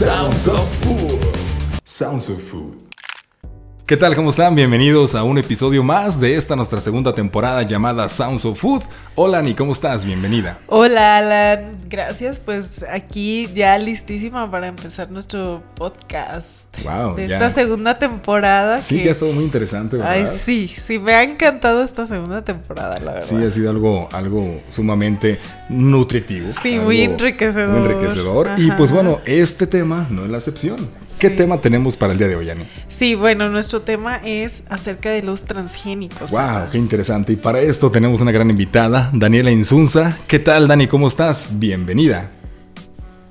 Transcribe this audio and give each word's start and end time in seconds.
Sounds 0.00 0.48
of 0.48 0.66
Food. 0.76 1.80
Sounds 1.84 2.30
of 2.30 2.42
Food. 2.44 2.89
¿Qué 3.90 3.96
tal? 3.96 4.14
¿Cómo 4.14 4.28
están? 4.28 4.54
Bienvenidos 4.54 5.16
a 5.16 5.24
un 5.24 5.36
episodio 5.36 5.82
más 5.82 6.20
de 6.20 6.36
esta 6.36 6.54
nuestra 6.54 6.80
segunda 6.80 7.12
temporada 7.12 7.62
llamada 7.62 8.08
Sounds 8.08 8.44
of 8.44 8.56
Food. 8.56 8.82
Hola, 9.16 9.38
Ani, 9.38 9.52
¿cómo 9.52 9.72
estás? 9.72 10.04
Bienvenida. 10.04 10.60
Hola, 10.68 11.16
Alan. 11.16 11.76
Gracias. 11.88 12.38
Pues 12.38 12.84
aquí 12.88 13.48
ya 13.52 13.76
listísima 13.78 14.48
para 14.48 14.68
empezar 14.68 15.10
nuestro 15.10 15.64
podcast. 15.74 16.72
Wow. 16.84 17.16
De 17.16 17.24
esta 17.24 17.50
segunda 17.50 17.98
temporada. 17.98 18.80
Sí, 18.80 19.02
que... 19.02 19.08
ha 19.08 19.10
estado 19.10 19.32
muy 19.32 19.42
interesante, 19.42 19.96
¿verdad? 19.96 20.12
Ay, 20.12 20.26
sí, 20.32 20.68
sí, 20.68 21.00
me 21.00 21.14
ha 21.14 21.24
encantado 21.24 21.82
esta 21.82 22.06
segunda 22.06 22.42
temporada, 22.42 22.96
la 23.00 23.14
verdad. 23.14 23.28
Sí, 23.28 23.42
ha 23.42 23.50
sido 23.50 23.70
algo, 23.70 24.08
algo 24.12 24.60
sumamente 24.68 25.40
nutritivo. 25.68 26.52
Sí, 26.62 26.78
muy 26.78 27.02
enriquecedor. 27.02 27.68
Muy 27.68 27.90
enriquecedor. 27.90 28.50
Y 28.56 28.70
pues 28.70 28.92
bueno, 28.92 29.18
este 29.24 29.66
tema 29.66 30.06
no 30.10 30.22
es 30.22 30.30
la 30.30 30.36
excepción. 30.36 30.78
¿Qué 31.20 31.28
tema 31.28 31.60
tenemos 31.60 31.98
para 31.98 32.14
el 32.14 32.18
día 32.18 32.28
de 32.28 32.36
hoy, 32.36 32.48
Ani? 32.48 32.66
Sí, 32.88 33.14
bueno, 33.14 33.50
nuestro 33.50 33.79
tema 33.80 34.16
es 34.24 34.62
acerca 34.68 35.10
de 35.10 35.22
los 35.22 35.44
transgénicos. 35.44 36.30
¡Wow! 36.30 36.70
¡Qué 36.70 36.78
interesante! 36.78 37.32
Y 37.32 37.36
para 37.36 37.60
esto 37.60 37.90
tenemos 37.90 38.20
una 38.20 38.32
gran 38.32 38.50
invitada, 38.50 39.10
Daniela 39.12 39.50
Insunza. 39.50 40.16
¿Qué 40.26 40.38
tal, 40.38 40.68
Dani? 40.68 40.86
¿Cómo 40.86 41.08
estás? 41.08 41.58
Bienvenida. 41.58 42.30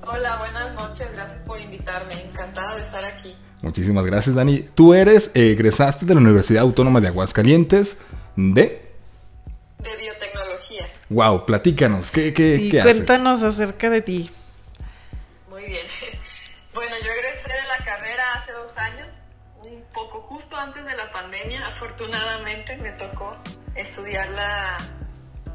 Hola, 0.06 0.38
buenas 0.38 0.74
noches. 0.76 1.08
Gracias 1.14 1.44
por 1.44 1.60
invitarme. 1.60 2.14
Encantada 2.22 2.76
de 2.76 2.84
estar 2.84 3.06
aquí. 3.06 3.36
Muchísimas 3.62 4.06
gracias, 4.06 4.36
Dani. 4.36 4.66
Tú 4.74 4.94
eres, 4.94 5.32
eh, 5.36 5.52
egresaste 5.52 6.06
de 6.06 6.14
la 6.14 6.22
Universidad 6.22 6.62
Autónoma 6.62 7.02
de 7.02 7.08
Aguascalientes 7.08 8.02
de... 8.36 8.90
De 9.80 9.98
biotecnología. 9.98 10.88
¡Wow! 11.10 11.46
Platícanos, 11.46 12.12
¿qué, 12.12 12.34
qué, 12.34 12.56
sí, 12.58 12.70
¿qué 12.70 12.82
cuéntanos 12.82 13.44
acerca 13.44 13.90
de 13.90 14.02
ti. 14.02 14.30
Muy 15.50 15.64
bien. 15.66 15.86
Bueno, 16.72 16.96
yo 17.04 17.12
egresé 17.12 17.50
de 17.50 17.68
la 17.68 17.84
carrera 17.84 18.24
hace 18.36 18.54
dos 18.54 18.78
años, 18.78 19.08
un 19.64 19.84
poco 19.94 20.22
justo 20.22 20.56
antes 20.56 20.86
de 20.86 20.96
la 20.96 21.12
pandemia. 21.12 21.68
Afortunadamente 21.68 22.78
me 22.78 22.92
tocó 22.92 23.36
estudiarla 23.76 24.78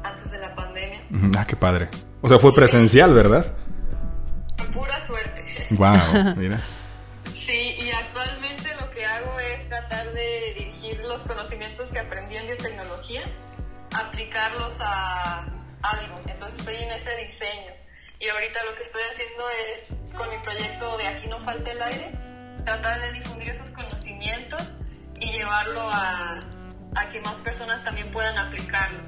antes 0.03 0.31
de 0.31 0.39
la 0.39 0.53
pandemia. 0.55 1.01
Ah, 1.37 1.45
qué 1.45 1.55
padre. 1.55 1.89
O 2.21 2.29
sea, 2.29 2.39
fue 2.39 2.53
presencial, 2.53 3.13
¿verdad? 3.13 3.55
Pura 4.73 5.05
suerte. 5.05 5.43
Wow, 5.71 6.35
mira. 6.37 6.61
Sí, 7.33 7.75
y 7.79 7.91
actualmente 7.91 8.75
lo 8.79 8.89
que 8.91 9.05
hago 9.05 9.39
es 9.39 9.67
tratar 9.67 10.13
de 10.13 10.53
dirigir 10.55 10.99
los 11.01 11.23
conocimientos 11.23 11.91
que 11.91 11.99
aprendí 11.99 12.35
en 12.35 12.47
biotecnología, 12.47 13.21
aplicarlos 13.93 14.77
a 14.81 15.45
algo. 15.81 16.21
Entonces 16.27 16.59
estoy 16.59 16.75
en 16.75 16.91
ese 16.91 17.15
diseño. 17.17 17.71
Y 18.19 18.29
ahorita 18.29 18.63
lo 18.63 18.75
que 18.75 18.83
estoy 18.83 19.01
haciendo 19.11 19.43
es, 19.49 20.15
con 20.15 20.29
mi 20.29 20.37
proyecto 20.39 20.97
de 20.97 21.07
Aquí 21.07 21.27
no 21.27 21.39
falta 21.39 21.71
el 21.71 21.81
aire, 21.81 22.11
tratar 22.65 22.99
de 22.99 23.13
difundir 23.13 23.49
esos 23.49 23.69
conocimientos 23.69 24.73
y 25.19 25.31
llevarlo 25.31 25.81
a, 25.89 26.39
a 26.95 27.09
que 27.09 27.21
más 27.21 27.35
personas 27.35 27.83
también 27.83 28.11
puedan 28.11 28.37
aplicarlo. 28.37 28.99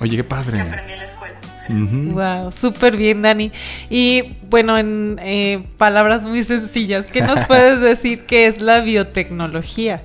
Oye, 0.00 0.16
qué 0.16 0.24
padre. 0.24 0.56
Que 0.56 0.62
aprendí 0.62 0.92
en 0.92 0.98
la 0.98 1.04
escuela. 1.04 1.40
Wow, 1.68 2.52
súper 2.52 2.96
bien, 2.96 3.22
Dani. 3.22 3.52
Y 3.88 4.36
bueno, 4.42 4.76
en 4.76 5.18
eh, 5.22 5.64
palabras 5.78 6.24
muy 6.24 6.42
sencillas, 6.42 7.06
¿qué 7.06 7.22
nos 7.22 7.44
puedes 7.46 7.80
decir 7.80 8.26
que 8.26 8.46
es 8.46 8.60
la 8.60 8.80
biotecnología? 8.80 10.02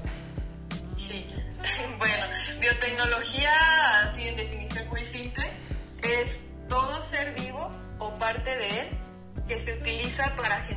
Sí, 0.98 1.25
bueno, 1.98 2.25
biotecnología, 2.59 3.52
así 4.03 4.28
en 4.28 4.38
definición 4.38 4.88
muy 4.89 5.03
simple, 5.03 5.45
es 6.03 6.39
todo 6.70 7.02
ser 7.09 7.33
vivo 7.33 7.72
o 7.98 8.14
parte 8.20 8.55
de 8.55 8.81
él 8.81 8.88
que 9.48 9.59
se 9.59 9.80
utiliza 9.80 10.36
para 10.36 10.61
generar 10.61 10.77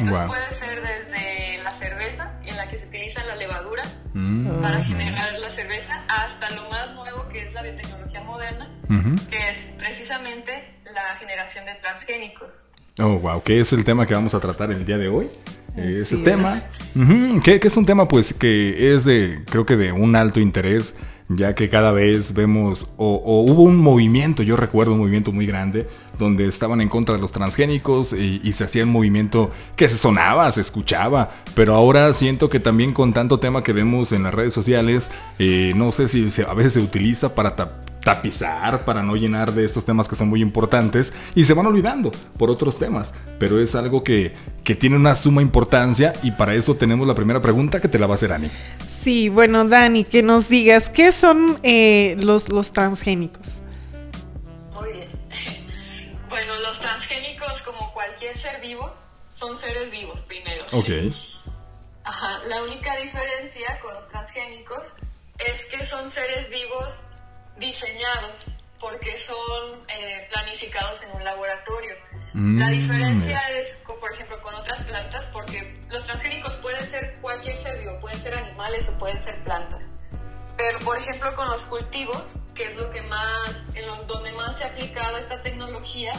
Entonces 0.00 0.18
Wow. 0.20 0.28
puede 0.28 0.52
ser 0.52 0.80
desde 0.82 1.62
la 1.62 1.72
cerveza, 1.78 2.32
en 2.44 2.56
la 2.56 2.68
que 2.68 2.78
se 2.78 2.86
utiliza 2.86 3.24
la 3.24 3.36
levadura 3.36 3.82
Mm, 4.14 4.60
para 4.60 4.82
generar 4.84 5.38
la 5.38 5.52
cerveza, 5.52 6.02
hasta 6.08 6.50
lo 6.50 6.68
más 6.68 6.92
nuevo 6.94 7.28
que 7.28 7.46
es 7.46 7.54
la 7.54 7.62
biotecnología 7.62 8.20
moderna, 8.22 8.68
Ujú. 8.88 9.14
que 9.30 9.36
es 9.50 9.56
precisamente 9.78 10.74
la 10.92 11.16
generación 11.18 11.64
de 11.66 11.74
transgénicos. 11.76 12.54
Oh, 12.98 13.18
wow, 13.20 13.42
¿qué 13.42 13.60
es 13.60 13.72
el 13.72 13.84
tema 13.84 14.06
que 14.06 14.14
vamos 14.14 14.34
a 14.34 14.40
tratar 14.40 14.70
el 14.72 14.84
día 14.84 14.98
de 14.98 15.08
hoy? 15.08 15.28
Eh, 15.76 16.00
Ese 16.02 16.16
tema, 16.18 16.62
ujú, 16.96 17.40
que, 17.42 17.60
que 17.60 17.68
es 17.68 17.76
un 17.76 17.86
tema 17.86 18.08
pues 18.08 18.34
que 18.34 18.92
es 18.92 19.04
de, 19.04 19.44
creo 19.48 19.64
que 19.64 19.76
de 19.76 19.92
un 19.92 20.16
alto 20.16 20.40
interés, 20.40 20.98
ya 21.32 21.54
que 21.54 21.68
cada 21.68 21.92
vez 21.92 22.34
vemos, 22.34 22.94
o, 22.98 23.44
hubo 23.46 23.62
un 23.62 23.76
movimiento, 23.76 24.42
yo 24.42 24.56
recuerdo 24.56 24.94
un 24.94 24.98
movimiento 24.98 25.30
muy 25.30 25.46
grande, 25.46 25.86
donde 26.18 26.46
estaban 26.46 26.80
en 26.80 26.88
contra 26.88 27.14
de 27.14 27.20
los 27.20 27.30
transgénicos 27.30 28.12
y, 28.12 28.52
se 28.52 28.64
hacía 28.64 28.82
un 28.84 28.90
movimiento 28.90 29.50
que 29.76 29.88
se 29.88 29.96
sonaba, 29.96 30.50
se 30.50 30.60
escuchaba, 30.60 31.30
pero 31.54 31.74
ahora 31.74 32.12
siento 32.12 32.48
que 32.48 32.58
también 32.58 32.92
con 32.92 33.12
tanto 33.12 33.38
tema 33.38 33.62
que 33.62 33.72
vemos 33.72 34.10
en 34.12 34.24
las 34.24 34.34
redes 34.34 34.52
sociales, 34.52 35.10
eh, 35.38 35.72
no 35.76 35.92
sé 35.92 36.08
si 36.08 36.30
se- 36.30 36.42
a 36.44 36.52
veces 36.52 36.72
se 36.74 36.80
utiliza 36.80 37.34
para 37.34 37.54
tap- 37.56 37.89
tapizar, 38.10 38.84
para 38.84 39.04
no 39.04 39.14
llenar 39.14 39.52
de 39.52 39.64
estos 39.64 39.84
temas 39.84 40.08
que 40.08 40.16
son 40.16 40.28
muy 40.28 40.42
importantes 40.42 41.14
y 41.36 41.44
se 41.44 41.54
van 41.54 41.66
olvidando 41.66 42.10
por 42.36 42.50
otros 42.50 42.76
temas, 42.76 43.14
pero 43.38 43.60
es 43.60 43.76
algo 43.76 44.02
que, 44.02 44.34
que 44.64 44.74
tiene 44.74 44.96
una 44.96 45.14
suma 45.14 45.42
importancia 45.42 46.12
y 46.24 46.32
para 46.32 46.54
eso 46.54 46.74
tenemos 46.74 47.06
la 47.06 47.14
primera 47.14 47.40
pregunta 47.40 47.80
que 47.80 47.86
te 47.86 48.00
la 48.00 48.08
va 48.08 48.14
a 48.14 48.16
hacer 48.16 48.32
Ani. 48.32 48.50
Sí, 48.84 49.28
bueno, 49.28 49.64
Dani, 49.64 50.02
que 50.02 50.24
nos 50.24 50.48
digas, 50.48 50.88
¿qué 50.88 51.12
son 51.12 51.56
eh, 51.62 52.16
los, 52.18 52.48
los 52.48 52.72
transgénicos? 52.72 53.54
Muy 54.80 54.92
bien. 54.92 55.08
Bueno, 56.28 56.56
los 56.60 56.80
transgénicos, 56.80 57.62
como 57.62 57.92
cualquier 57.92 58.34
ser 58.36 58.60
vivo, 58.60 58.92
son 59.32 59.56
seres 59.58 59.92
vivos 59.92 60.22
primero. 60.22 60.64
Ok. 60.72 61.14
Ajá, 62.04 62.38
la 62.48 62.62
única 62.64 62.96
diferencia 62.96 63.78
con 63.80 63.94
los 63.94 64.08
transgénicos 64.08 64.82
es 65.38 65.64
que 65.66 65.86
son 65.86 66.10
seres 66.12 66.48
vivos 66.50 66.88
diseñados 67.60 68.46
porque 68.80 69.16
son 69.18 69.84
eh, 69.88 70.26
planificados 70.32 71.02
en 71.02 71.12
un 71.12 71.22
laboratorio. 71.22 71.94
la 72.32 72.66
Mm, 72.66 72.70
diferencia 72.70 73.38
es, 73.50 73.76
por 73.86 74.12
ejemplo, 74.12 74.40
con 74.40 74.54
otras 74.54 74.82
plantas 74.84 75.26
porque 75.28 75.78
los 75.90 76.02
transgénicos 76.04 76.56
pueden 76.56 76.80
ser 76.80 77.18
cualquier 77.20 77.54
ser 77.56 77.78
vivo, 77.78 78.00
pueden 78.00 78.18
ser 78.18 78.34
animales 78.34 78.88
o 78.88 78.98
pueden 78.98 79.22
ser 79.22 79.44
plantas. 79.44 79.86
Pero, 80.56 80.78
por 80.80 80.96
ejemplo, 80.98 81.34
con 81.36 81.48
los 81.48 81.62
cultivos, 81.62 82.24
que 82.54 82.64
es 82.64 82.76
lo 82.76 82.90
que 82.90 83.02
más, 83.02 83.66
en 83.74 83.86
donde 84.06 84.32
más 84.32 84.56
se 84.56 84.64
ha 84.64 84.68
aplicado 84.68 85.18
esta 85.18 85.42
tecnología, 85.42 86.12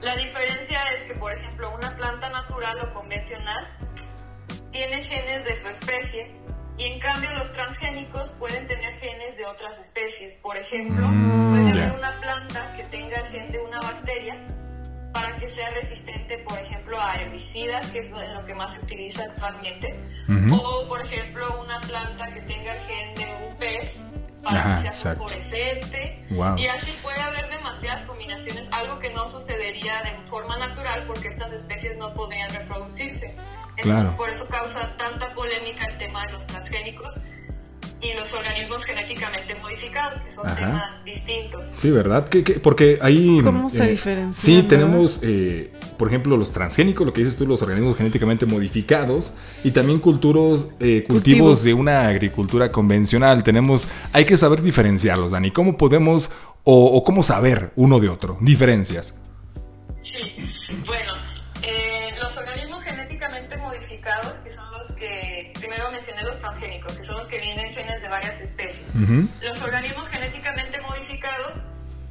la 0.00 0.16
diferencia 0.16 0.92
es 0.92 1.04
que, 1.04 1.14
por 1.14 1.32
ejemplo, 1.32 1.74
una 1.74 1.96
planta 1.96 2.28
natural 2.28 2.80
o 2.80 2.94
convencional 2.94 3.68
tiene 4.70 5.02
genes 5.02 5.44
de 5.44 5.56
su 5.56 5.68
especie 5.68 6.34
y 6.78 6.84
en 6.84 6.98
cambio 6.98 7.32
los 7.34 7.52
transgénicos 7.52 8.30
pueden 8.38 8.66
tener 8.66 8.92
genes 8.94 9.36
de 9.36 9.46
otras 9.46 9.78
especies. 9.78 10.34
Por 10.36 10.56
ejemplo, 10.56 11.06
Mm, 11.08 11.50
puede 11.50 11.70
haber 11.70 11.98
una 11.98 12.20
planta 12.20 12.74
que 12.76 12.84
tenga 12.84 13.16
el 13.18 13.26
gen 13.26 13.52
de 13.52 13.60
una 13.60 13.80
bacteria 13.80 14.36
para 15.12 15.36
que 15.36 15.48
sea 15.48 15.70
resistente, 15.72 16.38
por 16.38 16.58
ejemplo, 16.58 16.98
a 16.98 17.16
herbicidas, 17.20 17.86
que 17.90 17.98
es 17.98 18.10
lo 18.10 18.44
que 18.44 18.54
más 18.54 18.72
se 18.72 18.80
utiliza 18.80 19.24
actualmente, 19.24 19.94
o 20.50 20.88
por 20.88 21.02
ejemplo 21.02 21.60
una 21.60 21.80
planta 21.80 22.32
que 22.32 22.40
tenga 22.42 22.74
el 22.74 22.80
gen 22.80 23.14
de 23.14 23.46
un 23.46 23.56
pez 23.56 23.92
para 24.42 24.60
Ajá, 24.60 24.74
que 24.76 24.80
sea 24.82 24.90
exacto. 24.90 25.22
fosforescente. 25.24 26.26
Wow. 26.30 26.56
Y 26.56 26.66
así 26.66 26.90
puede 27.02 27.20
haber 27.20 27.48
demasiadas 27.50 28.04
combinaciones, 28.06 28.68
algo 28.72 28.98
que 28.98 29.10
no 29.10 29.28
sucedería 29.28 30.02
de 30.02 30.26
forma 30.28 30.56
natural 30.56 31.04
porque 31.06 31.28
estas 31.28 31.52
especies 31.52 31.96
no 31.98 32.12
podrían 32.14 32.50
reproducirse. 32.52 33.26
Entonces, 33.76 33.84
Claro. 33.84 34.16
por 34.16 34.28
eso 34.30 34.46
causa 34.48 34.94
tanta 34.96 35.32
polémica 35.34 35.86
el 35.86 35.98
tema 35.98 36.26
de 36.26 36.32
los 36.32 36.46
transgénicos 36.46 37.14
y 38.02 38.14
los 38.14 38.32
organismos 38.32 38.84
genéticamente 38.84 39.54
modificados, 39.56 40.20
que 40.22 40.32
son 40.32 40.46
Ajá. 40.46 40.56
temas 40.56 41.04
distintos. 41.04 41.66
Sí, 41.72 41.90
¿verdad? 41.90 42.28
¿Qué- 42.28 42.42
qué? 42.42 42.54
Porque 42.54 42.98
ahí... 43.00 43.40
¿Cómo 43.42 43.70
se 43.70 43.86
diferencian, 43.88 44.34
Sí, 44.34 44.56
verdad? 44.56 44.68
tenemos, 44.68 45.20
eh, 45.22 45.72
por 45.98 46.08
ejemplo, 46.08 46.36
los 46.36 46.52
transgénicos, 46.52 47.06
lo 47.06 47.12
que 47.12 47.22
dices 47.22 47.38
tú, 47.38 47.46
los 47.46 47.62
organismos 47.62 47.96
genéticamente 47.96 48.44
modificados, 48.44 49.38
y 49.62 49.70
también 49.70 50.00
culturos, 50.00 50.70
eh, 50.80 51.04
cultivos, 51.06 51.06
Cultivos. 51.06 51.62
de 51.64 51.74
una 51.74 52.08
agricultura 52.08 52.72
convencional. 52.72 53.44
Tenemos, 53.44 53.88
hay 54.12 54.24
que 54.24 54.36
saber 54.36 54.62
diferenciarlos, 54.62 55.30
Dani. 55.32 55.50
¿Cómo 55.52 55.76
podemos 55.76 56.34
o, 56.64 56.86
o 56.86 57.04
cómo 57.04 57.22
saber 57.22 57.70
uno 57.76 58.00
de 58.00 58.08
otro? 58.08 58.36
Diferencias. 58.40 59.20
Sí, 60.02 60.34
bueno, 60.86 61.01
Los 69.40 69.62
organismos 69.62 70.08
genéticamente 70.08 70.80
modificados 70.82 71.62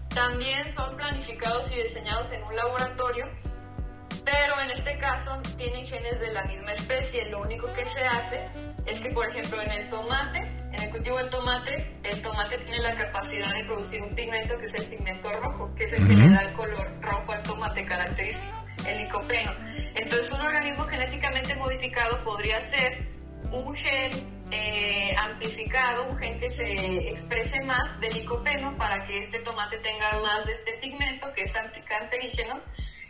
también 0.09 0.67
son 0.75 0.97
planificados 0.97 1.71
y 1.71 1.75
diseñados 1.83 2.31
en 2.31 2.43
un 2.43 2.55
laboratorio, 2.55 3.29
pero 4.25 4.59
en 4.59 4.71
este 4.71 4.97
caso 4.97 5.41
tienen 5.57 5.85
genes 5.85 6.19
de 6.19 6.33
la 6.33 6.43
misma 6.45 6.73
especie. 6.73 7.29
Lo 7.29 7.41
único 7.41 7.71
que 7.73 7.85
se 7.85 8.05
hace 8.05 8.45
es 8.85 8.99
que, 8.99 9.11
por 9.11 9.27
ejemplo, 9.27 9.61
en 9.61 9.71
el 9.71 9.89
tomate, 9.89 10.39
en 10.39 10.81
el 10.81 10.89
cultivo 10.89 11.17
del 11.17 11.29
tomate, 11.29 11.99
el 12.03 12.21
tomate 12.21 12.57
tiene 12.59 12.79
la 12.79 12.95
capacidad 12.95 13.53
de 13.53 13.63
producir 13.65 14.01
un 14.01 14.13
pigmento 14.15 14.57
que 14.57 14.65
es 14.65 14.73
el 14.73 14.85
pigmento 14.85 15.31
rojo, 15.39 15.73
que 15.75 15.83
es 15.85 15.93
el 15.93 16.07
que 16.07 16.15
le 16.15 16.29
da 16.29 16.41
el 16.41 16.53
color 16.53 16.87
rojo 17.01 17.31
al 17.31 17.43
tomate 17.43 17.85
característico. 17.85 18.65
el 18.87 18.97
licopeno. 18.97 19.53
Entonces, 19.95 20.31
un 20.31 20.41
organismo 20.41 20.85
genéticamente 20.85 21.55
modificado 21.55 22.23
podría 22.23 22.61
ser 22.63 23.07
un 23.51 23.75
gen 23.75 24.40
eh, 24.51 25.15
amplificado, 25.18 26.07
un 26.07 26.18
gen 26.18 26.39
que 26.39 26.50
se 26.51 27.09
exprese 27.09 27.62
más 27.63 28.00
del 28.00 28.13
licopeno 28.13 28.75
para 28.77 29.06
que 29.06 29.24
este 29.24 29.39
tomate 29.39 29.77
tenga 29.80 30.19
más 30.19 30.45
de 30.45 30.53
este 30.53 30.74
pigmento 30.81 31.31
que 31.33 31.44
es 31.44 31.56
anticancerígeno. 31.56 32.59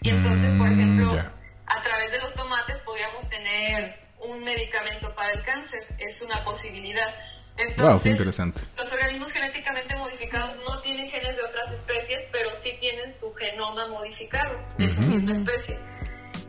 Y 0.01 0.09
entonces, 0.09 0.53
por 0.55 0.69
Mm, 0.69 0.73
ejemplo, 0.73 1.31
a 1.67 1.81
través 1.81 2.11
de 2.11 2.19
los 2.19 2.33
tomates 2.33 2.77
podríamos 2.79 3.27
tener 3.29 3.99
un 4.19 4.43
medicamento 4.43 5.13
para 5.15 5.31
el 5.33 5.43
cáncer. 5.43 5.83
Es 5.97 6.21
una 6.21 6.43
posibilidad. 6.43 7.13
Entonces, 7.57 7.85
Wow, 7.93 8.01
qué 8.01 8.09
interesante. 8.09 8.61
los 8.77 8.91
organismos 8.91 9.31
genéticamente 9.31 9.95
modificados 9.95 10.57
no 10.67 10.79
tienen 10.81 11.09
genes 11.09 11.35
de 11.35 11.43
otras 11.43 11.71
especies, 11.71 12.27
pero 12.31 12.49
sí 12.51 12.77
tienen 12.79 13.11
su 13.13 13.33
genoma 13.33 13.87
modificado 13.87 14.57
de 14.77 14.85
esa 14.85 14.99
Ujú. 15.01 15.09
misma 15.15 15.33
especie. 15.33 15.77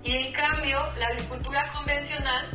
Y 0.04 0.16
en 0.16 0.32
cambio, 0.32 0.92
la 0.96 1.08
agricultura 1.08 1.70
convencional, 1.72 2.48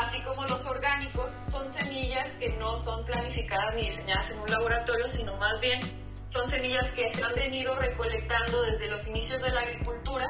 así 0.00 0.22
como 0.22 0.44
los 0.44 0.64
orgánicos, 0.66 1.30
son 1.50 1.72
semillas 1.72 2.32
que 2.34 2.50
no 2.50 2.76
son 2.78 3.04
planificadas 3.04 3.74
ni 3.74 3.86
diseñadas 3.86 4.30
en 4.30 4.38
un 4.40 4.50
laboratorio, 4.50 5.08
sino 5.08 5.36
más 5.36 5.60
bien 5.60 5.80
son 6.28 6.48
semillas 6.50 6.90
que 6.92 7.12
se 7.14 7.22
han 7.22 7.34
venido 7.34 7.74
recolectando 7.76 8.62
desde 8.62 8.88
los 8.88 9.06
inicios 9.06 9.40
de 9.40 9.50
la 9.50 9.60
agricultura, 9.60 10.28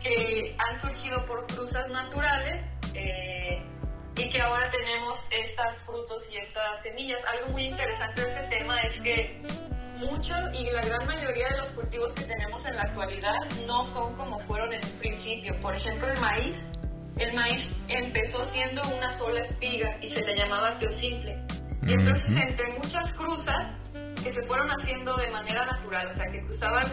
que 0.00 0.56
han 0.58 0.80
surgido 0.80 1.24
por 1.26 1.46
cruzas 1.46 1.88
naturales. 1.88 2.64
eh, 2.94 3.62
y 4.16 4.30
que 4.30 4.40
ahora 4.40 4.70
tenemos 4.70 5.18
estos 5.30 5.84
frutos 5.84 6.26
y 6.32 6.38
estas 6.38 6.82
semillas. 6.82 7.20
Algo 7.26 7.52
muy 7.52 7.64
interesante 7.64 8.22
de 8.22 8.34
este 8.34 8.56
tema 8.56 8.80
es 8.80 9.00
que 9.02 9.42
muchos 9.96 10.38
y 10.54 10.70
la 10.70 10.82
gran 10.82 11.06
mayoría 11.06 11.48
de 11.50 11.58
los 11.58 11.72
cultivos 11.72 12.12
que 12.14 12.24
tenemos 12.24 12.64
en 12.64 12.76
la 12.76 12.82
actualidad 12.84 13.36
no 13.66 13.84
son 13.92 14.16
como 14.16 14.40
fueron 14.40 14.72
en 14.72 14.82
un 14.84 14.98
principio. 14.98 15.58
Por 15.60 15.74
ejemplo, 15.74 16.08
el 16.08 16.18
maíz. 16.18 16.66
El 17.16 17.32
maíz 17.32 17.70
empezó 17.88 18.44
siendo 18.46 18.82
una 18.94 19.16
sola 19.16 19.40
espiga 19.40 19.96
y 20.02 20.08
se 20.08 20.24
le 20.26 20.36
llamaba 20.36 20.76
teosimple. 20.76 21.38
Y 21.86 21.94
entonces 21.94 22.30
entre 22.36 22.74
muchas 22.74 23.12
cruzas 23.14 23.78
que 24.22 24.30
se 24.30 24.42
fueron 24.42 24.70
haciendo 24.70 25.16
de 25.16 25.30
manera 25.30 25.64
natural, 25.64 26.08
o 26.08 26.12
sea, 26.12 26.30
que 26.30 26.42
cruzaban 26.42 26.84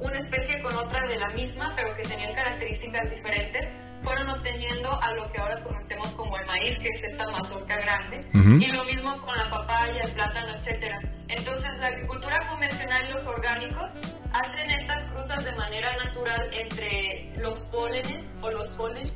una 0.00 0.18
especie 0.18 0.60
con 0.62 0.74
otra 0.74 1.06
de 1.06 1.18
la 1.18 1.28
misma, 1.30 1.72
pero 1.76 1.94
que 1.94 2.02
tenían 2.02 2.34
características 2.34 3.10
diferentes, 3.10 3.68
fueron 4.02 4.30
obteniendo 4.30 5.00
a 5.00 5.12
lo 5.12 5.30
que 5.30 5.38
ahora 5.38 5.62
conocemos 5.62 6.08
como 6.14 6.36
el 6.38 6.46
maíz, 6.46 6.78
que 6.78 6.88
es 6.88 7.04
esta 7.04 7.30
mazorca 7.30 7.76
grande, 7.76 8.26
y 8.32 8.72
lo 8.72 8.84
mismo 8.84 9.20
con 9.22 9.36
la 9.36 9.50
papaya, 9.50 10.02
el 10.02 10.10
plátano, 10.12 10.56
etcétera. 10.56 10.98
Entonces, 11.28 11.70
la 11.78 11.88
agricultura 11.88 12.48
convencional 12.48 13.08
y 13.08 13.12
los 13.12 13.24
orgánicos 13.26 13.90
hacen 14.32 14.70
estas 14.70 15.04
cruzas 15.12 15.44
de 15.44 15.52
manera 15.52 15.96
natural 15.96 16.48
entre 16.52 17.30
los 17.36 17.64
pólenes 17.66 18.24
o 18.40 18.50
los 18.50 18.70
polen 18.70 19.12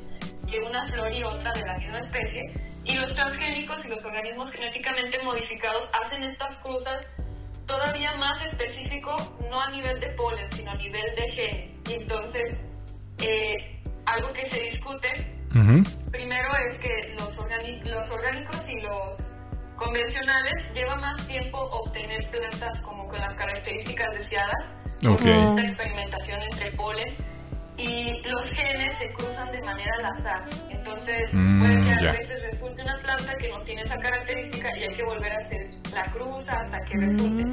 una 0.67 0.87
flor 0.87 1.11
y 1.11 1.23
otra 1.23 1.51
de 1.53 1.65
la 1.65 1.77
misma 1.77 1.99
especie, 1.99 2.41
y 2.83 2.95
los 2.95 3.13
transgénicos 3.15 3.83
y 3.85 3.89
los 3.89 4.03
organismos 4.05 4.51
genéticamente 4.51 5.21
modificados 5.23 5.89
hacen 6.01 6.23
estas 6.23 6.57
cruzas 6.57 7.05
todavía 7.65 8.13
más 8.13 8.45
específico, 8.45 9.15
no 9.49 9.59
a 9.59 9.69
nivel 9.71 9.99
de 9.99 10.09
polen, 10.09 10.51
sino 10.51 10.71
a 10.71 10.75
nivel 10.75 11.15
de 11.15 11.29
genes. 11.29 11.79
Y 11.89 11.93
entonces, 11.93 12.55
eh, 13.19 13.81
algo 14.05 14.31
que 14.33 14.45
se 14.45 14.59
discute 14.61 15.31
primero 16.11 16.49
es 16.69 16.77
que 16.79 17.15
los, 17.17 17.35
los 17.85 18.09
orgánicos 18.09 18.69
y 18.69 18.81
los 18.81 19.31
convencionales 19.77 20.53
lleva 20.73 20.95
más 20.95 21.25
tiempo 21.27 21.57
obtener 21.57 22.29
plantas 22.29 22.81
como 22.81 23.07
con 23.07 23.19
las 23.19 23.35
características 23.35 24.13
deseadas, 24.13 24.65
Ok. 25.07 25.19
por 25.19 25.27
esta 25.27 25.61
experimentación 25.61 26.41
entre 26.43 26.71
polen 26.73 27.15
y 27.77 28.21
los 28.27 28.49
genes 28.51 28.97
se 28.97 29.11
cruzan 29.13 29.51
de 29.51 29.61
manera 29.61 29.91
al 29.99 30.05
azar. 30.05 30.49
Entonces 30.69 30.85
Mm, 31.33 31.59
puede 31.59 31.83
que 31.83 32.07
a 32.07 32.11
veces 32.11 32.41
resulte 32.51 32.83
una 32.83 32.97
planta 32.99 33.37
que 33.37 33.49
no 33.49 33.61
tiene 33.61 33.81
esa 33.81 33.97
característica 33.97 34.77
y 34.77 34.83
hay 34.83 34.95
que 34.95 35.03
volver 35.03 35.31
a 35.31 35.37
hacer 35.39 35.67
la 35.93 36.11
cruza 36.11 36.59
hasta 36.59 36.83
que 36.85 36.97
resulte. 36.97 37.43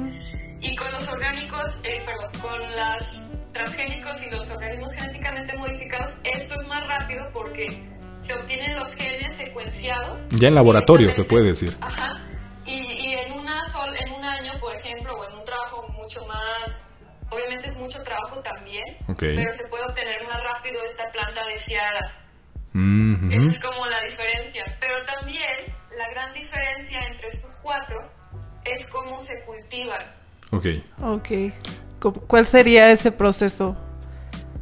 Y 0.61 0.75
con 0.75 0.91
los 0.91 1.07
orgánicos, 1.07 1.79
eh, 1.83 2.01
perdón, 2.05 2.31
con 2.41 2.61
los 2.61 3.53
transgénicos 3.53 4.21
y 4.21 4.29
los 4.29 4.47
organismos 4.49 4.91
genéticamente 4.93 5.57
modificados, 5.57 6.13
esto 6.23 6.55
es 6.61 6.67
más 6.67 6.87
rápido 6.87 7.29
porque 7.33 7.83
se 8.25 8.33
obtienen 8.33 8.75
los 8.75 8.93
genes 8.95 9.35
secuenciados. 9.37 10.21
Ya 10.31 10.47
en 10.47 10.55
laboratorio, 10.55 11.13
se 11.13 11.23
puede 11.23 11.47
decir. 11.47 11.75
Ajá. 11.81 12.21
Y, 12.65 12.71
y 12.71 13.13
en, 13.13 13.33
una 13.33 13.65
sol, 13.71 13.89
en 13.99 14.13
un 14.13 14.23
año, 14.23 14.53
por 14.61 14.73
ejemplo, 14.73 15.13
o 15.19 15.29
en 15.29 15.37
un 15.37 15.43
trabajo 15.43 15.85
mucho 15.89 16.25
más... 16.25 16.85
Obviamente 17.29 17.67
es 17.67 17.75
mucho 17.77 18.01
trabajo 18.03 18.39
también, 18.41 18.97
pero 19.17 19.51
se 19.53 19.67
puede 19.67 19.85
obtener 19.85 20.23
más 20.25 20.43
rápido 20.43 20.81
esta 20.83 21.11
planta 21.11 21.45
deseada. 21.47 22.19
Esa 23.31 23.51
es 23.51 23.59
como 23.59 23.85
la 23.87 24.01
diferencia. 24.01 24.63
Pero 24.79 25.03
también 25.05 25.75
la 25.97 26.09
gran 26.09 26.33
diferencia 26.33 27.05
entre 27.07 27.29
estos 27.29 27.57
cuatro 27.61 28.11
es 28.65 28.85
cómo 28.87 29.19
se 29.21 29.43
cultivan. 29.45 30.01
Ok. 30.51 30.65
Ok. 31.01 31.29
¿Cu- 31.99 32.27
¿Cuál 32.27 32.45
sería 32.45 32.91
ese 32.91 33.11
proceso? 33.11 33.75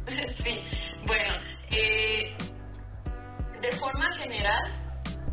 sí, 0.42 0.58
bueno, 1.06 1.34
eh, 1.70 2.34
de 3.60 3.72
forma 3.72 4.12
general, 4.14 4.72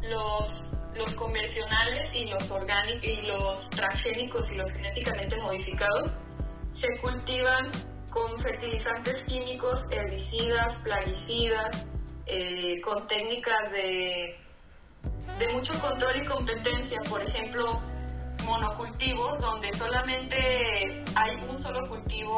los, 0.04 0.74
los 0.96 1.16
convencionales 1.16 2.14
y 2.14 2.26
los 2.26 2.50
orgánicos 2.52 3.04
y 3.08 3.22
los 3.28 3.70
transgénicos 3.72 4.52
y 4.52 4.56
los 4.56 4.72
genéticamente 4.72 5.38
modificados 5.38 6.14
se 6.80 6.98
cultivan 7.00 7.72
con 8.10 8.40
fertilizantes 8.40 9.24
químicos, 9.24 9.86
herbicidas, 9.92 10.78
plaguicidas, 10.78 11.86
eh, 12.26 12.80
con 12.82 13.06
técnicas 13.08 13.70
de, 13.72 14.38
de 15.40 15.48
mucho 15.50 15.74
control 15.82 16.16
y 16.16 16.26
competencia, 16.26 17.02
por 17.10 17.22
ejemplo, 17.22 17.82
monocultivos 18.46 19.42
donde 19.42 19.74
solamente 19.74 21.04
hay 21.16 21.36
un 21.50 21.58
solo 21.58 21.86
cultivo 21.90 22.38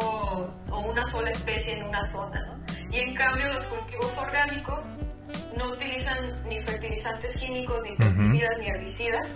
o 0.72 0.80
una 0.80 1.06
sola 1.06 1.30
especie 1.30 1.74
en 1.74 1.84
una 1.84 2.04
zona, 2.04 2.42
¿no? 2.48 2.64
Y 2.92 3.00
en 3.00 3.14
cambio 3.14 3.48
los 3.54 3.68
cultivos 3.68 4.18
orgánicos 4.18 4.84
no 5.56 5.70
utilizan 5.72 6.42
ni 6.50 6.58
fertilizantes 6.58 7.38
químicos, 7.38 7.80
ni 7.84 7.96
pesticidas, 7.96 8.58
ni 8.60 8.68
herbicidas 8.68 9.28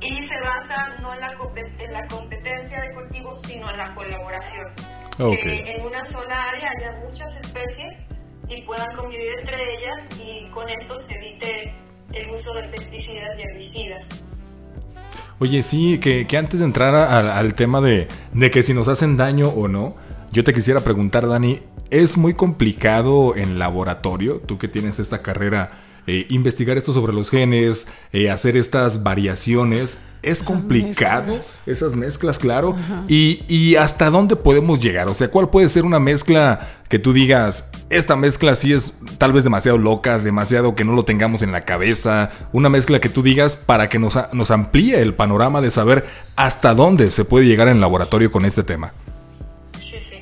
y 0.00 0.22
se 0.24 0.40
basan 0.40 1.02
no 1.02 1.12
en 1.14 1.20
la, 1.20 1.32
en 1.78 1.92
la 1.92 2.06
competencia 2.08 2.80
de 2.80 2.92
cultivos, 2.94 3.40
sino 3.42 3.70
en 3.70 3.76
la 3.76 3.94
colaboración. 3.94 4.66
Ok. 5.18 5.34
Que 5.36 5.76
en 5.76 5.86
una 5.86 6.04
sola 6.06 6.50
área 6.50 6.70
haya 6.70 6.98
muchas 7.04 7.34
especies 7.36 7.96
y 8.48 8.62
puedan 8.62 8.96
convivir 8.96 9.38
entre 9.40 9.56
ellas 9.76 10.00
y 10.18 10.48
con 10.50 10.68
esto 10.68 10.98
se 10.98 11.14
evite 11.14 11.74
el 12.12 12.30
uso 12.30 12.54
de 12.54 12.64
pesticidas 12.68 13.38
y 13.38 13.42
herbicidas. 13.42 14.06
Oye, 15.38 15.62
sí, 15.62 15.98
que, 16.00 16.26
que 16.26 16.36
antes 16.36 16.60
de 16.60 16.66
entrar 16.66 16.94
a- 16.94 17.18
al, 17.18 17.30
al 17.30 17.54
tema 17.54 17.80
de, 17.80 18.08
de 18.32 18.50
que 18.50 18.62
si 18.62 18.74
nos 18.74 18.88
hacen 18.88 19.16
daño 19.16 19.48
o 19.48 19.68
no, 19.68 19.94
yo 20.32 20.44
te 20.44 20.52
quisiera 20.52 20.80
preguntar, 20.80 21.26
Dani, 21.28 21.60
¿es 21.90 22.16
muy 22.18 22.34
complicado 22.34 23.34
en 23.36 23.58
laboratorio, 23.58 24.40
tú 24.40 24.58
que 24.58 24.68
tienes 24.68 24.98
esta 24.98 25.22
carrera, 25.22 25.70
eh, 26.06 26.26
investigar 26.30 26.76
esto 26.78 26.92
sobre 26.92 27.12
los 27.12 27.30
genes, 27.30 27.88
eh, 28.12 28.30
hacer 28.30 28.56
estas 28.56 29.02
variaciones? 29.02 30.00
¿Es 30.22 30.42
complicado? 30.42 31.36
mezclas. 31.36 31.58
Esas 31.66 31.94
mezclas, 31.94 32.38
claro. 32.38 32.76
Y, 33.08 33.42
y 33.48 33.76
hasta 33.76 34.10
dónde 34.10 34.36
podemos 34.36 34.78
llegar? 34.80 35.08
O 35.08 35.14
sea, 35.14 35.30
¿cuál 35.30 35.48
puede 35.48 35.68
ser 35.70 35.84
una 35.84 35.98
mezcla 35.98 36.68
que 36.90 36.98
tú 36.98 37.12
digas, 37.14 37.70
esta 37.88 38.16
mezcla 38.16 38.54
sí 38.54 38.72
es 38.74 38.98
tal 39.16 39.32
vez 39.32 39.44
demasiado 39.44 39.78
loca, 39.78 40.18
demasiado 40.18 40.74
que 40.74 40.84
no 40.84 40.92
lo 40.92 41.04
tengamos 41.04 41.40
en 41.40 41.52
la 41.52 41.62
cabeza? 41.62 42.30
Una 42.52 42.68
mezcla 42.68 43.00
que 43.00 43.08
tú 43.08 43.22
digas 43.22 43.56
para 43.56 43.88
que 43.88 43.98
nos, 43.98 44.16
amplíe 44.50 45.00
el 45.00 45.14
panorama 45.14 45.62
de 45.62 45.70
saber 45.70 46.06
hasta 46.36 46.74
dónde 46.74 47.10
se 47.10 47.24
puede 47.24 47.46
llegar 47.46 47.68
en 47.68 47.80
laboratorio 47.80 48.30
con 48.30 48.44
este 48.44 48.62
tema. 48.62 48.92
Sí, 49.78 49.96
sí. 50.02 50.16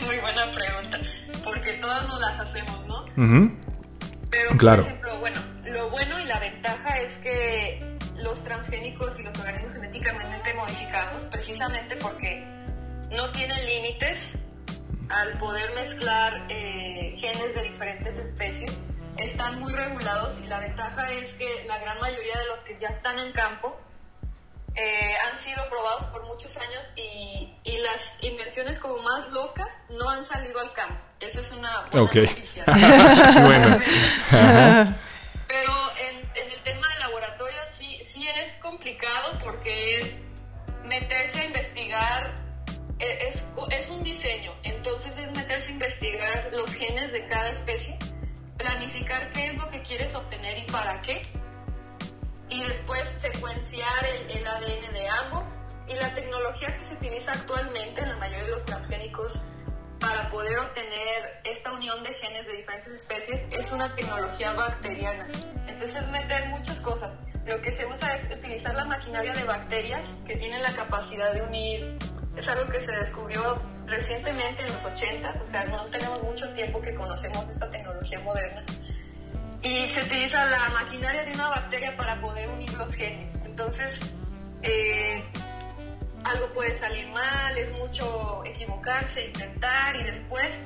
Muy 0.06 0.18
buena 0.18 0.50
pregunta. 0.50 0.98
Porque 1.44 1.74
todas 1.74 2.08
nos 2.08 2.20
las 2.20 2.40
hacemos, 2.40 2.80
¿no? 2.88 3.04
Ujú. 3.16 3.63
Pero, 4.48 4.58
Claro. 4.58 4.82
por 4.82 4.90
ejemplo, 4.90 5.18
bueno, 5.20 5.40
lo 5.64 5.90
bueno 5.90 6.20
y 6.20 6.24
la 6.26 6.38
ventaja 6.38 7.00
es 7.00 7.16
que 7.18 7.96
los 8.16 8.44
transgénicos 8.44 9.18
y 9.18 9.22
los 9.22 9.38
organismos 9.38 9.72
genéticamente 9.72 10.52
modificados, 10.54 11.24
precisamente 11.26 11.96
porque 11.96 12.44
no 13.10 13.30
tienen 13.32 13.64
límites 13.66 14.32
al 15.08 15.38
poder 15.38 15.74
mezclar 15.74 16.46
eh, 16.50 17.14
genes 17.16 17.54
de 17.54 17.62
diferentes 17.62 18.16
especies, 18.18 18.78
están 19.16 19.60
muy 19.60 19.72
regulados 19.72 20.38
y 20.44 20.46
la 20.46 20.60
ventaja 20.60 21.10
es 21.12 21.32
que 21.34 21.64
la 21.66 21.78
gran 21.78 21.98
mayoría 22.00 22.38
de 22.38 22.46
los 22.46 22.64
que 22.64 22.76
ya 22.78 22.88
están 22.88 23.18
en 23.18 23.32
campo 23.32 23.80
eh, 24.76 25.14
han 25.26 25.38
sido 25.38 25.68
probados 25.68 26.06
por 26.06 26.24
muchos 26.26 26.56
años 26.56 26.92
y, 26.96 27.54
y 27.62 27.78
las 27.78 28.16
invenciones 28.22 28.78
como 28.78 28.98
más 28.98 29.28
locas 29.30 29.68
no 29.88 30.08
han 30.10 30.24
salido 30.24 30.60
al 30.60 30.72
campo. 30.72 31.02
Esa 31.20 31.40
es 31.40 31.50
una 31.52 31.86
buena 31.92 32.26
noticia. 32.26 32.64
bueno. 33.42 33.80
Pero 35.46 35.72
en, 35.98 36.16
en 36.34 36.50
el 36.50 36.62
tema 36.64 36.88
de 36.88 36.98
laboratorio 37.00 37.58
sí, 37.78 38.00
sí 38.12 38.26
es 38.28 38.54
complicado 38.56 39.38
porque 39.42 39.98
es 39.98 40.14
meterse 40.82 41.40
a 41.40 41.44
investigar 41.44 42.34
e, 42.98 43.28
es, 43.28 43.44
es 43.70 43.88
un 43.88 44.02
diseño, 44.02 44.52
entonces 44.62 45.16
es 45.16 45.30
meterse 45.32 45.68
a 45.68 45.72
investigar 45.72 46.48
los 46.52 46.72
genes 46.74 47.12
de 47.12 47.26
cada 47.28 47.50
especie, 47.50 47.98
planificar 48.56 49.30
qué 49.30 49.46
es 49.46 49.56
lo 49.56 49.68
que 49.70 49.82
quieres 49.82 50.14
obtener 50.14 50.58
y 50.58 50.70
para 50.70 51.00
qué, 51.02 51.22
y 52.48 52.62
después 52.62 53.02
secuenciar 53.20 54.04
el, 54.04 54.30
el 54.30 54.46
ADN 54.46 54.92
de 54.92 55.08
ambos. 55.08 55.48
Y 55.86 55.94
la 55.94 56.14
tecnología 56.14 56.72
que 56.78 56.84
se 56.84 56.94
utiliza 56.94 57.32
actualmente 57.32 58.00
en 58.00 58.08
la 58.08 58.16
mayoría 58.16 58.44
de 58.44 58.50
los 58.50 58.64
transgénicos 58.64 59.44
para 60.00 60.28
poder 60.28 60.58
obtener 60.58 61.40
esta 61.44 61.72
unión 61.72 62.02
de 62.02 62.12
genes 62.14 62.46
de 62.46 62.52
diferentes 62.56 62.92
especies 62.92 63.46
es 63.50 63.72
una 63.72 63.94
tecnología 63.94 64.52
bacteriana. 64.52 65.28
Entonces 65.66 66.08
meter 66.08 66.46
muchas 66.48 66.80
cosas. 66.80 67.18
Lo 67.46 67.60
que 67.60 67.72
se 67.72 67.86
usa 67.86 68.14
es 68.14 68.24
utilizar 68.34 68.74
la 68.74 68.84
maquinaria 68.84 69.34
de 69.34 69.44
bacterias 69.44 70.06
que 70.26 70.36
tienen 70.36 70.62
la 70.62 70.72
capacidad 70.72 71.32
de 71.32 71.42
unir. 71.42 71.98
Es 72.36 72.48
algo 72.48 72.70
que 72.70 72.80
se 72.80 72.92
descubrió 72.92 73.62
recientemente 73.86 74.62
en 74.62 74.72
los 74.72 74.84
80, 74.84 75.30
o 75.30 75.46
sea, 75.46 75.66
no 75.66 75.86
tenemos 75.86 76.22
mucho 76.22 76.52
tiempo 76.54 76.80
que 76.80 76.94
conocemos 76.94 77.48
esta 77.48 77.70
tecnología 77.70 78.20
moderna. 78.20 78.64
Y 79.64 79.88
se 79.88 80.02
utiliza 80.02 80.44
la 80.44 80.68
maquinaria 80.68 81.24
de 81.24 81.32
una 81.32 81.48
bacteria 81.48 81.96
para 81.96 82.20
poder 82.20 82.50
unir 82.50 82.70
los 82.74 82.94
genes. 82.94 83.34
Entonces, 83.46 83.98
eh, 84.60 85.24
algo 86.22 86.52
puede 86.52 86.78
salir 86.78 87.08
mal, 87.08 87.56
es 87.56 87.78
mucho 87.80 88.44
equivocarse, 88.44 89.24
intentar 89.24 89.96
y 89.96 90.04
después 90.04 90.60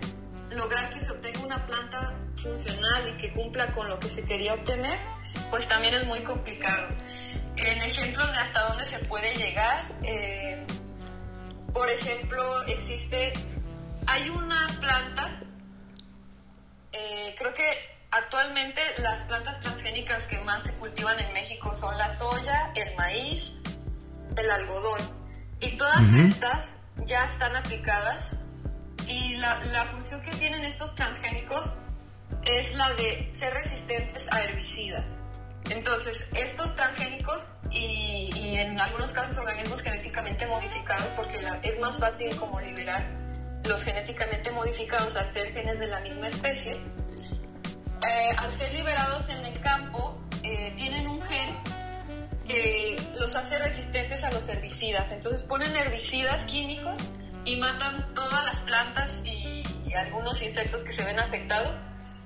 lograr 0.51 0.91
que 0.91 1.01
se 1.05 1.13
obtenga 1.13 1.41
una 1.43 1.65
planta 1.65 2.13
funcional 2.43 3.09
y 3.09 3.19
que 3.19 3.33
cumpla 3.33 3.73
con 3.73 3.89
lo 3.89 4.01
que 4.01 4.09
se 4.09 4.23
quería 4.25 4.55
obtener, 4.55 4.99
pues 5.51 5.69
también 5.69 5.95
es 5.95 6.05
muy 6.05 6.25
complicado. 6.25 6.89
En 7.55 7.81
ejemplos 7.81 8.27
de 8.33 8.39
hasta 8.39 8.69
dónde 8.69 8.87
se 8.89 8.99
puede 9.01 9.33
llegar, 9.37 9.93
eh, 10.03 10.65
por 11.73 11.89
ejemplo, 11.89 12.65
existe, 12.65 13.33
hay 14.09 14.29
una 14.29 14.67
planta, 14.81 15.41
eh, 16.93 17.37
creo 17.39 17.53
que 17.53 17.98
actualmente 18.49 18.81
las 19.03 19.25
plantas 19.25 19.61
transgénicas 19.61 20.27
que 20.27 20.39
más 20.41 20.63
se 20.63 20.73
cultivan 20.75 21.21
en 21.21 21.33
México 21.35 21.73
son 21.75 21.97
la 21.99 22.15
soya, 22.15 22.73
el 22.75 22.95
maíz, 22.97 23.53
el 24.37 24.51
algodón. 24.51 25.01
Y 25.61 25.77
todas 25.77 26.03
estas 26.15 26.77
ya 27.05 27.27
están 27.27 27.57
aplicadas. 27.57 28.31
Y 29.07 29.37
la, 29.37 29.65
la, 29.67 29.87
función 29.87 30.23
que 30.23 30.31
tienen 30.33 30.65
estos 30.65 30.95
transgénicos 30.95 31.77
es 32.45 32.73
la 32.75 32.93
de 32.95 33.31
ser 33.33 33.53
resistentes 33.53 34.25
a 34.31 34.43
herbicidas. 34.43 35.07
Entonces, 35.71 36.25
estos 36.35 36.75
transgénicos 36.77 37.47
y, 37.71 38.31
y 38.35 38.59
en 38.59 38.81
algunos 38.81 39.13
casos 39.13 39.37
organismos 39.39 39.83
genéticamente 39.83 40.47
modificados, 40.47 41.07
porque 41.17 41.41
la, 41.43 41.59
es 41.63 41.79
más 41.81 41.99
fácil 41.99 42.35
como 42.37 42.61
liberar 42.61 43.07
los 43.65 43.83
genéticamente 43.83 44.51
modificados 44.53 45.17
al 45.17 45.33
ser 45.33 45.53
genes 45.53 45.79
de 45.79 45.87
la 45.87 46.01
misma 46.01 46.29
especie, 46.29 46.79
eh, 48.07 48.31
al 48.37 48.57
ser 48.59 48.73
liberados 48.73 49.29
en 49.29 49.45
el 49.45 49.61
campo, 49.61 50.21
eh, 50.43 50.73
tienen 50.77 51.07
un 51.09 51.23
gen 51.23 51.57
que 52.47 52.97
los 53.15 53.35
hace 53.35 53.59
resistentes 53.59 54.23
a 54.23 54.31
los 54.31 54.49
herbicidas. 54.49 55.11
Entonces 55.11 55.43
ponen 55.43 55.75
herbicidas 55.77 56.45
químicos 56.45 57.01
y 57.45 57.57
matan 57.57 58.15
todas 58.15 58.45
las 58.45 58.61
plantas 58.63 59.11
y, 59.25 59.63
algunos 59.95 60.41
insectos 60.43 60.85
que 60.85 60.93
se 60.93 61.03
ven 61.03 61.19
afectados. 61.19 61.77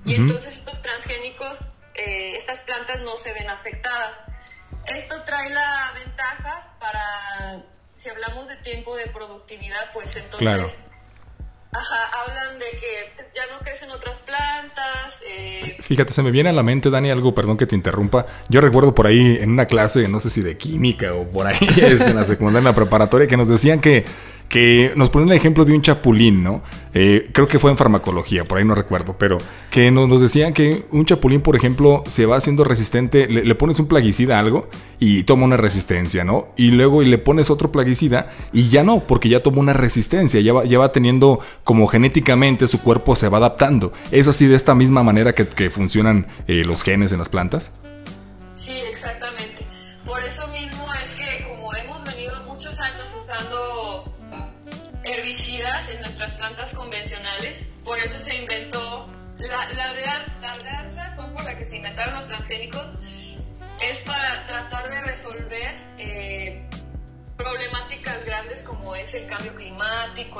Y 0.05 0.17
entonces 0.17 0.57
estos 0.57 0.83
transgénicos, 0.83 1.61
eh, 1.95 2.37
estas 2.37 2.61
plantas 2.63 3.01
no 3.01 3.17
se 3.19 3.33
ven 3.33 3.49
afectadas. 3.49 4.17
Esto 4.87 5.23
trae 5.23 5.49
la 5.51 5.93
ventaja 5.95 6.77
para, 6.81 7.63
si 7.95 8.09
hablamos 8.09 8.49
de 8.49 8.57
tiempo 8.57 8.97
de 8.97 9.07
productividad, 9.07 9.93
pues 9.95 10.15
entonces... 10.17 10.75
Ajá, 11.73 12.11
hablan 12.13 12.59
de 12.59 12.67
que 12.79 13.31
ya 13.35 13.47
no 13.51 13.59
crecen 13.61 13.91
otras 13.91 14.21
plantas. 14.21 15.15
Eh... 15.27 15.79
Fíjate, 15.81 16.13
se 16.13 16.23
me 16.23 16.31
viene 16.31 16.51
a 16.51 16.53
la 16.53 16.63
mente, 16.63 16.91
Dani, 16.91 17.11
algo, 17.11 17.35
perdón 17.35 17.57
que 17.57 17.67
te 17.67 17.75
interrumpa. 17.75 18.27
Yo 18.51 18.61
recuerdo 18.61 18.95
por 18.95 19.07
ahí 19.07 19.39
en 19.41 19.51
una 19.51 19.65
clase, 19.65 20.07
no 20.07 20.21
sé 20.21 20.29
si 20.29 20.43
de 20.43 20.59
química 20.59 21.13
o 21.13 21.25
por 21.25 21.47
ahí, 21.47 21.57
este, 21.83 22.11
en 22.11 22.17
la 22.17 22.27
secundaria, 22.27 22.59
en 22.59 22.65
la 22.65 22.75
preparatoria, 22.75 23.27
que 23.27 23.39
nos 23.39 23.49
decían 23.49 23.81
que 23.81 24.05
que 24.53 24.93
nos 24.97 25.09
ponen 25.09 25.31
el 25.31 25.37
ejemplo 25.37 25.65
de 25.65 25.73
un 25.73 25.81
chapulín, 25.81 26.45
¿no? 26.45 26.63
Eh, 26.93 27.31
creo 27.33 27.49
que 27.49 27.59
fue 27.59 27.71
en 27.71 27.79
farmacología, 27.79 28.45
por 28.45 28.59
ahí 28.59 28.67
no 28.67 28.75
recuerdo, 28.75 29.17
pero 29.19 29.39
que 29.71 29.91
nos, 29.91 30.21
decían 30.21 30.53
que 30.53 30.85
un 30.91 31.07
chapulín, 31.07 31.41
por 31.41 31.57
ejemplo, 31.57 32.05
se 32.07 32.27
va 32.27 32.37
haciendo 32.37 32.63
resistente, 32.63 33.29
le, 33.29 33.55
pones 33.55 33.81
un 33.81 33.89
plaguicida 33.89 34.37
a 34.37 34.41
algo 34.41 34.69
y 35.01 35.23
toma 35.23 35.47
una 35.47 35.57
resistencia, 35.57 36.23
¿no? 36.23 36.49
Y 36.55 36.71
luego 36.71 37.03
y 37.03 37.07
le 37.07 37.17
pones 37.17 37.49
otro 37.49 37.73
plaguicida 37.73 38.31
y 38.53 38.69
ya 38.69 38.85
no, 38.85 39.07
porque 39.07 39.31
ya 39.31 39.41
toma 39.41 39.61
una 39.61 39.73
resistencia, 39.73 40.39
ya 40.43 40.53
va, 40.53 40.67
ya 40.67 40.79
va 40.79 40.93
teniendo 40.93 41.41
como 41.65 41.87
genéticamente 41.87 42.69
su 42.69 42.83
cuerpo 42.83 43.17
se 43.17 43.31
va 43.31 43.39
adaptando. 43.39 43.95
¿Es 44.11 44.29
así 44.29 44.47
de 44.49 44.57
esta 44.57 44.75
misma 44.75 45.03
manera 45.03 45.35
que, 45.35 45.47
que 45.47 45.71
funcionan 45.71 46.27
eh, 46.47 46.63
los 46.67 46.83
genes 46.83 47.11
en 47.13 47.21
las 47.21 47.31
plantas? 47.31 47.73
Sí, 48.55 48.75
exactamente. 48.93 49.42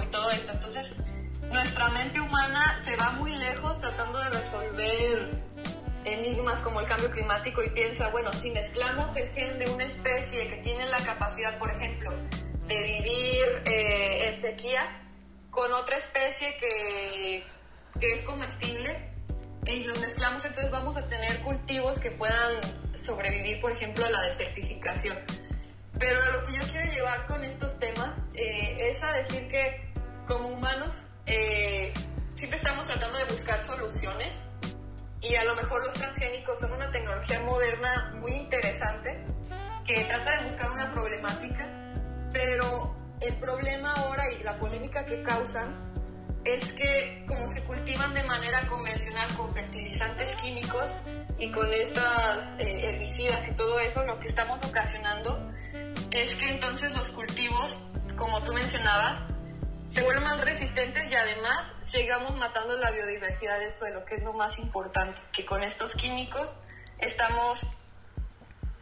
Y 0.03 0.07
todo 0.07 0.31
esto. 0.31 0.53
Entonces, 0.53 0.93
nuestra 1.51 1.89
mente 1.91 2.21
humana 2.21 2.81
se 2.85 2.97
va 2.97 3.13
muy 3.13 3.35
lejos 3.35 3.81
tratando 3.81 4.19
de 4.21 4.31
resolver 4.31 5.31
enigmas 6.05 6.63
como 6.63 6.81
el 6.81 6.89
cambio 6.89 7.11
climático 7.11 7.63
y 7.63 7.71
piensa, 7.71 8.11
bueno, 8.11 8.33
si 8.33 8.51
mezclamos 8.51 9.15
el 9.17 9.29
gen 9.31 9.59
de 9.59 9.71
una 9.71 9.85
especie 9.85 10.49
que 10.49 10.57
tiene 10.57 10.87
la 10.87 10.99
capacidad, 10.99 11.59
por 11.59 11.71
ejemplo, 11.71 12.13
de 12.67 12.83
vivir 12.83 13.63
eh, 13.67 14.29
en 14.29 14.41
sequía 14.41 15.01
con 15.51 15.73
otra 15.73 15.99
especie 15.99 16.57
que, 16.59 17.45
que 18.01 18.13
es 18.13 18.23
comestible 18.23 19.11
y 19.67 19.85
los 19.85 20.01
mezclamos, 20.01 20.45
entonces 20.45 20.73
vamos 20.73 20.97
a 20.97 21.09
tener 21.09 21.41
cultivos 21.43 21.99
que 22.01 22.11
puedan 22.11 22.61
sobrevivir, 22.97 23.61
por 23.61 23.73
ejemplo, 23.73 24.05
a 24.05 24.11
la 24.11 24.23
desertificación. 24.23 25.19
Pero 26.03 26.21
lo 26.33 26.45
que 26.45 26.55
yo 26.55 26.63
quiero 26.63 26.91
llevar 26.91 27.27
con 27.27 27.45
estos 27.45 27.79
temas 27.79 28.11
eh, 28.35 28.89
es 28.91 29.05
a 29.05 29.13
decir 29.13 29.47
que 29.47 29.89
como 30.27 30.49
humanos 30.49 30.93
eh, 31.27 31.95
siempre 32.35 32.59
estamos 32.59 32.89
tratando 32.89 33.19
de 33.19 33.25
buscar 33.27 33.65
soluciones 33.65 34.35
y 35.21 35.37
a 35.37 35.45
lo 35.45 35.55
mejor 35.55 35.81
los 35.85 35.95
transgénicos 35.95 36.59
son 36.59 36.73
una 36.73 36.91
tecnología 36.91 37.39
moderna 37.43 38.15
muy 38.17 38.33
interesante 38.33 39.25
que 39.87 40.05
trata 40.07 40.41
de 40.41 40.49
buscar 40.49 40.73
una 40.73 40.93
problemática 40.93 41.69
pero 42.33 42.97
el 43.21 43.39
problema 43.39 43.93
ahora 43.95 44.25
y 44.33 44.43
la 44.43 44.59
polémica 44.59 45.07
que 45.07 45.23
causan 45.23 45.93
es 46.45 46.73
que 46.73 47.25
como 47.29 47.49
se 47.49 47.63
cultivan 47.63 48.13
de 48.15 48.25
manera 48.25 48.67
convencional 48.67 49.33
con 49.37 49.55
fertilizantes 49.55 50.35
químicos 50.39 50.91
y 51.39 51.53
con 51.53 51.73
estas 51.73 52.57
eh, 52.59 52.89
herbicidas 52.89 53.47
y 53.47 53.53
todo 53.53 53.79
eso, 53.79 54.05
lo 54.05 54.19
que 54.19 54.27
estamos 54.27 54.59
ocasionando 54.65 55.53
es 56.13 56.35
que 56.35 56.49
entonces 56.49 56.93
los 56.93 57.09
cultivos, 57.09 57.75
como 58.17 58.43
tú 58.43 58.53
mencionabas, 58.53 59.25
se 59.93 60.03
vuelven 60.03 60.25
más 60.25 60.41
resistentes 60.41 61.11
y 61.11 61.15
además 61.15 61.75
sigamos 61.91 62.37
matando 62.37 62.77
la 62.77 62.91
biodiversidad 62.91 63.59
del 63.59 63.73
suelo, 63.73 64.05
que 64.05 64.17
es 64.17 64.23
lo 64.23 64.33
más 64.33 64.59
importante, 64.59 65.21
que 65.33 65.45
con 65.45 65.63
estos 65.63 65.95
químicos 65.95 66.55
estamos 66.99 67.61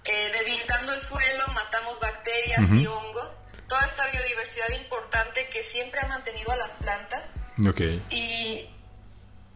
eh, 0.04 0.30
debilitando 0.32 0.92
el 0.92 1.00
suelo, 1.00 1.46
matamos 1.48 1.98
bacterias 2.00 2.60
y 2.70 2.86
hongos, 2.86 3.32
toda 3.68 3.86
esta 3.86 4.10
biodiversidad 4.10 4.68
importante 4.80 5.48
que 5.48 5.64
siempre 5.64 6.00
ha 6.00 6.08
mantenido 6.08 6.50
a 6.52 6.56
las 6.56 6.74
plantas. 6.76 7.30
Okay. 7.68 8.02
Y, 8.10 8.68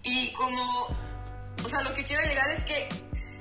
y 0.02 0.33
como, 0.35 0.87
o 1.64 1.69
sea, 1.69 1.83
lo 1.83 1.95
que 1.95 2.04
quiero 2.04 2.23
llegar 2.25 2.50
es 2.50 2.64
que 2.64 2.88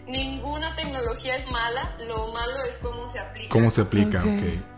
ninguna 0.08 0.76
tecnología 0.76 1.38
es 1.38 1.50
mala, 1.50 1.96
lo 2.08 2.32
malo 2.32 2.64
es 2.68 2.78
cómo 2.78 3.08
se 3.08 3.20
aplica. 3.20 3.50
¿Cómo 3.50 3.72
se 3.72 3.82
aplica? 3.82 4.20
Ok. 4.20 4.74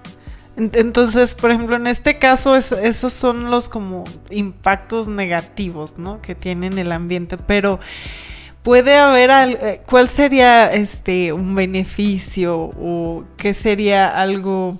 Entonces, 0.58 1.36
por 1.36 1.52
ejemplo, 1.52 1.76
en 1.76 1.88
este 1.88 2.18
caso, 2.18 2.56
esos 2.56 3.12
son 3.12 3.52
los 3.52 3.68
como 3.68 4.06
impactos 4.30 5.10
negativos, 5.10 5.98
¿no? 5.98 6.22
Que 6.22 6.34
tiene 6.34 6.68
el 6.68 6.94
ambiente, 6.94 7.38
pero 7.38 7.80
puede 8.64 8.98
haber 8.98 9.30
eh, 9.32 9.82
cuál 9.86 10.08
sería 10.08 10.72
este 10.72 11.34
un 11.34 11.56
beneficio 11.56 12.58
o 12.58 13.26
qué 13.38 13.54
sería 13.54 14.20
algo 14.20 14.80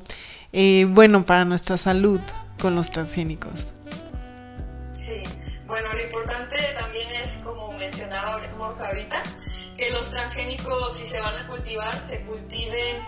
eh, 0.54 0.88
bueno 0.90 1.26
para 1.26 1.44
nuestra 1.44 1.78
salud 1.78 2.22
con 2.62 2.74
los 2.74 2.90
transgénicos. 2.90 3.74
Sí, 4.94 5.22
bueno, 5.68 5.90
lo 5.94 6.02
importante 6.02 6.56
también 6.74 7.12
es, 7.26 7.34
como 7.44 7.74
mencionábamos 7.74 8.80
ahorita, 8.80 9.22
que 9.78 9.90
los 9.90 10.10
transgénicos, 10.10 10.98
si 10.98 11.10
se 11.10 11.20
van 11.20 11.36
a 11.36 11.48
cultivar, 11.48 11.96
se 12.08 12.22
cultiven 12.22 13.04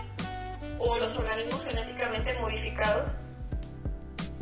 o 0.78 0.98
los 0.98 1.16
organismos 1.16 1.64
genéticamente 1.64 2.38
modificados. 2.40 3.16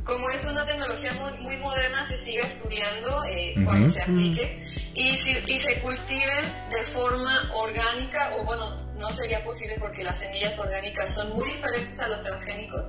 Como 0.05 0.31
es 0.31 0.45
una 0.45 0.65
tecnología 0.67 1.13
muy, 1.21 1.33
muy 1.39 1.57
moderna, 1.57 2.07
se 2.09 2.19
siga 2.25 2.43
estudiando 2.43 3.25
eh, 3.25 3.55
cuando 3.65 3.91
se 3.91 4.03
aplique 4.03 4.93
y, 4.95 5.17
si, 5.17 5.33
y 5.47 5.61
se 5.61 5.81
cultiven 5.81 6.45
de 6.71 6.83
forma 6.93 7.51
orgánica, 7.55 8.37
o 8.37 8.45
bueno, 8.45 8.77
no 8.95 9.11
sería 9.11 9.45
posible 9.45 9.77
porque 9.81 10.05
las 10.05 10.19
semillas 10.19 10.59
orgánicas 10.59 11.13
son 11.13 11.35
muy 11.35 11.45
diferentes 11.51 11.99
a 11.99 12.09
los 12.09 12.23
transgénicos, 12.23 12.85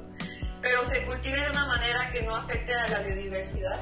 pero 0.61 0.85
se 0.85 1.03
cultive 1.05 1.41
de 1.41 1.49
una 1.49 1.65
manera 1.65 2.11
que 2.11 2.21
no 2.21 2.35
afecte 2.35 2.73
a 2.73 2.87
la 2.87 2.99
biodiversidad. 2.99 3.79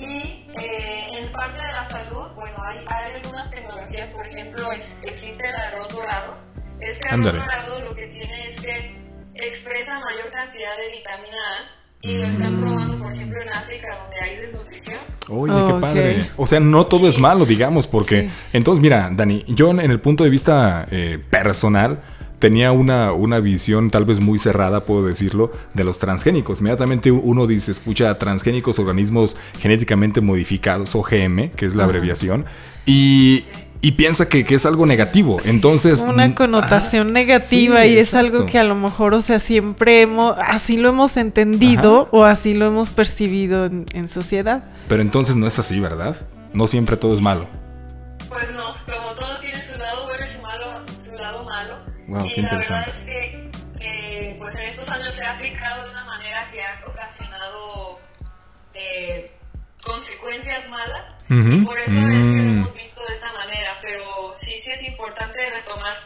Y 0.00 0.46
eh, 0.58 1.06
en 1.12 1.32
parte 1.32 1.60
de 1.60 1.72
la 1.72 1.86
salud, 1.88 2.28
bueno, 2.34 2.56
hay, 2.62 2.78
hay 2.86 3.14
algunas 3.16 3.50
tecnologías, 3.50 4.08
por 4.10 4.26
ejemplo, 4.26 4.68
existe 5.02 5.46
el 5.46 5.54
arroz 5.54 5.92
dorado. 5.94 6.38
Este 6.80 7.08
arroz 7.08 7.32
dorado 7.32 7.80
lo 7.80 7.94
que 7.94 8.06
tiene 8.06 8.48
es 8.48 8.60
que 8.60 8.96
expresa 9.34 10.00
mayor 10.00 10.30
cantidad 10.32 10.76
de 10.76 10.96
vitamina 10.96 11.36
A 11.36 11.80
y 12.02 12.16
lo 12.16 12.26
están 12.28 12.56
mm. 12.56 12.60
probando, 12.62 12.98
por 12.98 13.12
ejemplo, 13.12 13.42
en 13.42 13.48
África, 13.50 13.98
donde 13.98 14.20
hay 14.20 14.36
desnutrición. 14.36 14.98
Oye, 15.28 15.52
qué 15.66 15.80
padre. 15.80 16.30
O 16.36 16.46
sea, 16.46 16.60
no 16.60 16.86
todo 16.86 17.08
es 17.08 17.18
malo, 17.18 17.44
digamos, 17.44 17.86
porque... 17.86 18.30
Entonces, 18.54 18.80
mira, 18.80 19.10
Dani, 19.12 19.44
yo 19.48 19.70
en 19.70 19.80
el 19.80 20.00
punto 20.00 20.24
de 20.24 20.30
vista 20.30 20.86
eh, 20.90 21.18
personal 21.30 22.00
tenía 22.40 22.72
una, 22.72 23.12
una 23.12 23.38
visión 23.38 23.90
tal 23.90 24.04
vez 24.04 24.18
muy 24.18 24.38
cerrada, 24.38 24.84
puedo 24.84 25.06
decirlo, 25.06 25.52
de 25.74 25.84
los 25.84 26.00
transgénicos. 26.00 26.58
Inmediatamente 26.60 27.12
uno 27.12 27.46
dice, 27.46 27.70
escucha 27.70 28.18
transgénicos, 28.18 28.80
organismos 28.80 29.36
genéticamente 29.60 30.20
modificados, 30.20 30.96
OGM, 30.96 31.50
que 31.50 31.66
es 31.66 31.76
la 31.76 31.84
abreviación, 31.84 32.46
y 32.84 33.44
y 33.82 33.92
piensa 33.92 34.28
que, 34.28 34.44
es 34.48 34.66
algo 34.66 34.84
negativo. 34.84 35.38
Entonces. 35.44 36.00
Una 36.00 36.28
mm, 36.28 36.34
connotación 36.34 37.12
negativa 37.12 37.86
y 37.86 37.96
es 37.96 38.14
algo 38.14 38.46
que 38.46 38.58
a 38.58 38.64
lo 38.64 38.74
mejor, 38.74 39.14
o 39.14 39.20
sea, 39.20 39.40
siempre 39.40 40.02
hemos, 40.02 40.36
así 40.38 40.76
lo 40.76 40.90
hemos 40.90 41.16
entendido 41.16 42.08
o 42.10 42.24
así 42.24 42.54
lo 42.54 42.66
hemos 42.66 42.90
percibido 42.90 43.66
en, 43.66 44.08
sociedad. 44.08 44.64
Pero 44.88 45.02
entonces 45.02 45.36
no 45.36 45.46
es 45.46 45.58
así, 45.58 45.78
¿verdad? 45.80 46.16
No 46.52 46.66
siempre 46.66 46.96
todo 46.96 47.14
es 47.14 47.20
malo. 47.20 47.46
Pues 48.28 48.44
no, 48.52 48.74
como 48.92 49.12
todo 49.14 49.38
tiene 49.40 49.49
Wow, 52.10 52.26
y 52.26 52.34
qué 52.34 52.42
la 52.42 52.54
verdad 52.56 52.88
es 52.88 52.94
que, 53.04 54.34
pues 54.36 54.54
en 54.56 54.62
estos 54.62 54.88
años 54.90 55.14
se 55.16 55.24
ha 55.24 55.36
aplicado 55.36 55.84
de 55.84 55.90
una 55.90 56.04
manera 56.04 56.50
que 56.50 56.60
ha 56.60 56.82
ocasionado 56.84 58.00
eh, 58.74 59.32
consecuencias 59.80 60.68
malas. 60.68 61.14
y 61.28 61.64
por 61.64 61.78
eso 61.78 61.88
es 61.88 61.94
que 61.94 62.00
lo 62.00 62.08
mm. 62.08 62.48
hemos 62.48 62.74
visto 62.74 63.00
de 63.06 63.14
esta 63.14 63.32
manera, 63.32 63.78
pero 63.80 64.34
sí, 64.36 64.60
sí 64.60 64.72
es 64.72 64.82
importante 64.82 65.38
retomar 65.50 65.96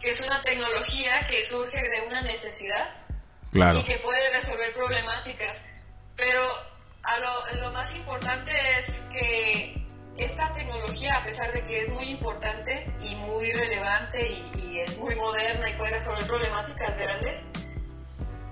que 0.00 0.12
es 0.12 0.20
una 0.22 0.42
tecnología 0.42 1.26
que 1.28 1.44
surge 1.44 1.90
de 1.90 2.06
una 2.08 2.22
necesidad 2.22 2.88
claro. 3.52 3.80
y 3.80 3.84
que 3.84 3.98
puede 3.98 4.32
resolver 4.32 4.72
problemáticas. 4.72 5.62
Pero 6.16 6.40
a 7.02 7.18
lo, 7.18 7.60
lo 7.60 7.72
más 7.72 7.94
importante 7.94 8.50
es 8.78 8.86
que 9.12 9.84
esta 10.16 10.54
tecnología, 10.54 11.16
a 11.16 11.24
pesar 11.24 11.52
de 11.52 11.64
que 11.66 11.82
es 11.82 11.90
muy 11.90 12.10
importante 12.10 12.86
y 13.02 13.14
muy 13.16 13.52
relevante 13.52 14.26
y, 14.30 14.63
muy 15.04 15.14
moderna 15.16 15.70
y 15.70 15.74
puede 15.74 15.98
resolver 15.98 16.26
problemáticas 16.26 16.96
grandes, 16.96 17.42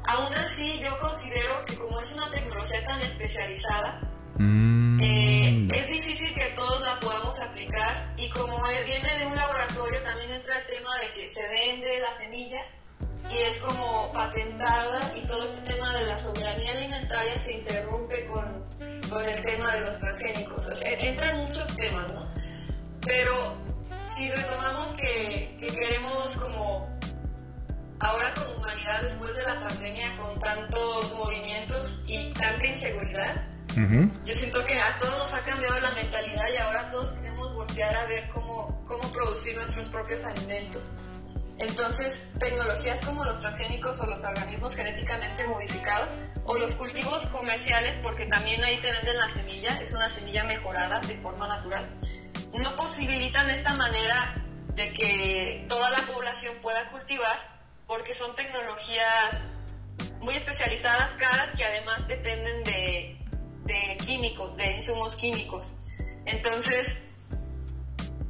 aún 0.04 0.34
así 0.34 0.80
yo 0.80 0.98
considero 1.00 1.64
que 1.66 1.76
como 1.76 2.00
es 2.00 2.12
una 2.12 2.30
tecnología 2.30 2.84
tan 2.84 3.00
especializada, 3.00 4.00
Mm, 4.38 5.00
eh, 5.02 5.68
es 5.72 5.88
difícil 5.88 6.34
que 6.34 6.46
todos 6.56 6.80
la 6.80 6.98
podamos 7.00 7.38
aplicar 7.38 8.14
y 8.16 8.30
como 8.30 8.58
viene 8.86 9.18
de 9.18 9.26
un 9.26 9.36
laboratorio 9.36 10.02
también 10.02 10.32
entra 10.32 10.58
el 10.58 10.66
tema 10.66 10.98
de 10.98 11.12
que 11.12 11.28
se 11.28 11.46
vende 11.48 12.00
la 12.00 12.12
semilla 12.14 12.62
y 13.30 13.38
es 13.38 13.58
como 13.58 14.10
patentada 14.12 15.00
y 15.14 15.26
todo 15.26 15.44
este 15.44 15.60
tema 15.72 15.96
de 15.96 16.06
la 16.06 16.18
soberanía 16.18 16.72
alimentaria 16.72 17.38
se 17.38 17.52
interrumpe 17.52 18.26
con, 18.26 18.64
con 19.10 19.28
el 19.28 19.42
tema 19.44 19.74
de 19.74 19.82
los 19.82 19.98
transgénicos. 20.00 20.66
O 20.66 20.74
sea, 20.74 20.90
entran 20.98 21.36
muchos 21.38 21.76
temas, 21.76 22.12
¿no? 22.12 22.26
Pero 23.06 23.54
si 24.16 24.30
retomamos 24.30 24.94
que, 24.94 25.56
que 25.60 25.66
queremos 25.66 26.36
como 26.36 26.88
ahora 28.00 28.34
como 28.34 28.56
humanidad 28.56 29.02
después 29.02 29.34
de 29.34 29.42
la 29.42 29.60
pandemia 29.60 30.16
con 30.16 30.38
tantos 30.40 31.14
movimientos 31.14 32.00
y 32.06 32.32
tanta 32.32 32.66
inseguridad, 32.66 33.44
yo 34.24 34.34
siento 34.36 34.62
que 34.64 34.78
a 34.78 34.98
todos 35.00 35.16
nos 35.16 35.32
ha 35.32 35.44
cambiado 35.44 35.78
la 35.80 35.92
mentalidad 35.92 36.44
y 36.52 36.56
ahora 36.58 36.90
todos 36.90 37.14
queremos 37.14 37.54
voltear 37.54 37.96
a 37.96 38.06
ver 38.06 38.28
cómo, 38.34 38.84
cómo 38.86 39.00
producir 39.12 39.56
nuestros 39.56 39.86
propios 39.88 40.22
alimentos. 40.24 40.94
Entonces, 41.58 42.28
tecnologías 42.38 43.00
como 43.02 43.24
los 43.24 43.40
transgénicos 43.40 44.00
o 44.00 44.06
los 44.06 44.22
organismos 44.24 44.74
genéticamente 44.74 45.46
modificados 45.46 46.08
o 46.44 46.58
los 46.58 46.74
cultivos 46.74 47.24
comerciales, 47.28 47.96
porque 48.02 48.26
también 48.26 48.62
ahí 48.64 48.80
te 48.80 48.90
venden 48.90 49.16
la 49.16 49.30
semilla, 49.30 49.80
es 49.80 49.92
una 49.94 50.08
semilla 50.08 50.44
mejorada 50.44 51.00
de 51.00 51.16
forma 51.18 51.46
natural, 51.46 51.88
no 52.58 52.76
posibilitan 52.76 53.50
esta 53.50 53.74
manera 53.74 54.34
de 54.74 54.92
que 54.92 55.66
toda 55.68 55.90
la 55.90 55.98
población 56.06 56.54
pueda 56.62 56.90
cultivar, 56.90 57.38
porque 57.86 58.14
son 58.14 58.34
tecnologías 58.36 59.46
muy 60.20 60.36
especializadas, 60.36 61.14
caras, 61.16 61.52
que 61.56 61.64
además 61.64 62.06
dependen 62.08 62.64
de, 62.64 63.18
de 63.64 63.96
químicos, 64.04 64.56
de 64.56 64.76
insumos 64.76 65.16
químicos. 65.16 65.74
Entonces, 66.24 66.86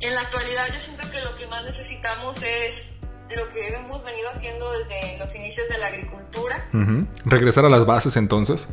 en 0.00 0.14
la 0.14 0.22
actualidad 0.22 0.66
yo 0.72 0.80
siento 0.80 1.08
que 1.10 1.20
lo 1.20 1.36
que 1.36 1.46
más 1.46 1.64
necesitamos 1.64 2.42
es 2.42 2.86
lo 3.36 3.48
que 3.50 3.68
hemos 3.68 4.04
venido 4.04 4.28
haciendo 4.30 4.72
desde 4.72 5.18
los 5.18 5.34
inicios 5.34 5.68
de 5.68 5.78
la 5.78 5.86
agricultura. 5.86 6.68
Regresar 7.24 7.64
a 7.64 7.68
las 7.68 7.86
bases 7.86 8.16
entonces. 8.16 8.68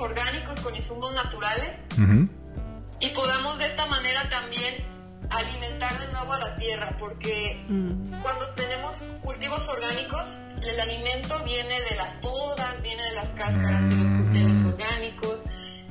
Orgánicos, 0.00 0.60
con 0.60 0.74
insumos 0.74 1.12
naturales. 1.12 1.78
Y 3.00 3.10
podamos 3.10 3.58
de 3.58 3.66
esta 3.66 3.86
manera 3.86 4.28
también 4.28 4.84
alimentar 5.30 5.98
de 5.98 6.12
nuevo 6.12 6.32
a 6.32 6.38
la 6.38 6.56
tierra, 6.56 6.96
porque 6.98 7.64
mm. 7.68 8.22
cuando 8.22 8.48
tenemos 8.54 9.02
cultivos 9.22 9.66
orgánicos, 9.68 10.28
el 10.62 10.80
alimento 10.80 11.42
viene 11.44 11.80
de 11.82 11.94
las 11.96 12.16
podas, 12.16 12.82
viene 12.82 13.02
de 13.02 13.14
las 13.14 13.28
cáscaras 13.30 13.88
de, 13.88 14.40
los, 14.40 14.62
mm. 14.62 14.68
orgánicos, 14.68 15.42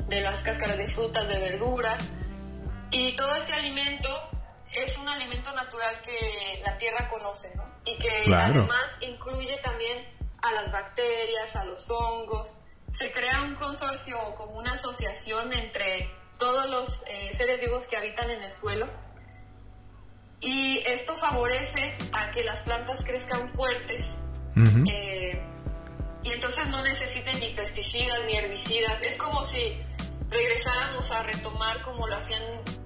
de 0.07 0.21
las 0.21 0.41
cáscaras 0.41 0.77
de 0.77 0.87
frutas, 0.89 1.27
de 1.27 1.39
verduras, 1.39 2.11
y 2.91 3.15
todo 3.15 3.33
este 3.35 3.53
alimento 3.53 4.09
es 4.71 4.97
un 4.97 5.07
alimento 5.07 5.51
natural 5.53 6.01
que 6.01 6.59
la 6.63 6.77
tierra 6.77 7.07
conoce, 7.09 7.55
¿no? 7.55 7.63
Y 7.85 7.97
que 7.97 8.33
además 8.33 8.97
incluye 9.01 9.57
también 9.63 10.05
a 10.41 10.51
las 10.51 10.71
bacterias, 10.71 11.55
a 11.55 11.65
los 11.65 11.89
hongos. 11.89 12.57
Se 12.99 13.13
crea 13.13 13.43
un 13.43 13.55
consorcio 13.55 14.17
como 14.35 14.59
una 14.59 14.73
asociación 14.73 15.53
entre 15.53 16.13
todos 16.37 16.69
los 16.69 17.01
eh, 17.07 17.31
seres 17.33 17.61
vivos 17.61 17.87
que 17.87 17.95
habitan 17.95 18.29
en 18.29 18.43
el 18.43 18.51
suelo 18.51 18.89
y 20.41 20.79
esto 20.85 21.17
favorece 21.17 21.97
a 22.11 22.31
que 22.31 22.43
las 22.43 22.61
plantas 22.63 23.01
crezcan 23.05 23.53
fuertes 23.53 24.05
eh, 24.89 25.41
y 26.23 26.31
entonces 26.31 26.67
no 26.67 26.83
necesiten 26.83 27.39
ni 27.39 27.53
pesticidas 27.53 28.19
ni 28.25 28.35
herbicidas. 28.35 29.01
Es 29.01 29.15
como 29.15 29.45
si 29.45 29.81
regresáramos 30.29 31.09
a 31.09 31.23
retomar 31.23 31.81
como 31.83 32.05
lo 32.05 32.17
hacían 32.17 32.43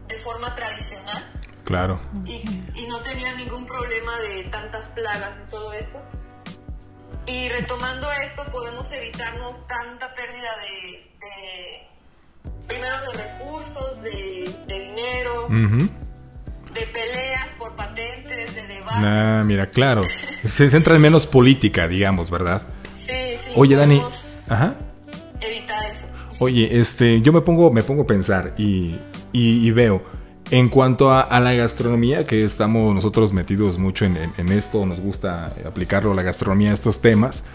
de 0.08 0.20
forma 0.20 0.54
tradicional. 0.54 1.42
Claro. 1.64 2.00
Y, 2.26 2.86
no 2.88 3.02
tenían 3.02 3.38
ningún 3.38 3.66
problema 3.66 4.20
de 4.20 4.44
tantas 4.52 4.90
plagas 4.90 5.40
y 5.44 5.50
todo 5.50 5.74
esto. 5.74 6.00
Y 7.26 7.50
retomando 7.50 8.12
esto 8.26 8.44
podemos 8.52 8.92
evitarnos 8.92 9.66
tanta 9.68 10.14
pérdida 10.14 10.50
de, 10.62 11.88
primero 12.68 12.96
de 13.12 13.24
recursos, 13.24 14.02
de, 14.02 14.50
dinero 14.68 15.48
de 16.74 16.88
peleas 16.88 17.50
por 17.58 17.76
patentes, 17.76 18.56
de 18.56 18.68
debates. 18.68 19.04
Ah, 19.04 19.44
mira, 19.46 19.70
claro. 19.70 20.04
Se 20.46 20.70
centra 20.70 20.96
en 20.96 21.02
menos 21.02 21.26
política, 21.26 21.88
digamos, 21.88 22.32
¿verdad? 22.32 22.62
Sí, 23.06 23.38
sí. 23.46 23.52
Oye, 23.56 23.76
Dani. 23.76 24.02
Ajá. 24.50 24.76
Evitar 25.40 25.86
eso. 25.86 26.06
Oye, 26.40 26.80
este, 26.80 27.22
yo 27.22 27.32
me 27.32 27.42
pongo, 27.42 27.72
me 27.72 27.84
pongo 27.84 28.04
a 28.04 28.08
pensar 28.08 28.54
y, 28.58 29.00
y, 29.32 29.72
veo. 29.72 30.04
En 30.52 30.70
cuanto 30.70 31.12
a, 31.12 31.40
la 31.40 31.54
gastronomía, 31.54 32.28
que 32.28 32.44
estamos 32.44 32.94
nosotros 32.94 33.34
metidos 33.34 33.80
mucho 33.80 34.06
en, 34.06 34.50
esto, 34.50 34.86
nos 34.86 35.00
gusta 35.00 35.54
aplicarlo 35.66 36.12
a 36.12 36.16
la 36.16 36.22
gastronomía, 36.22 36.74
estos 36.74 37.02
temas. 37.02 37.46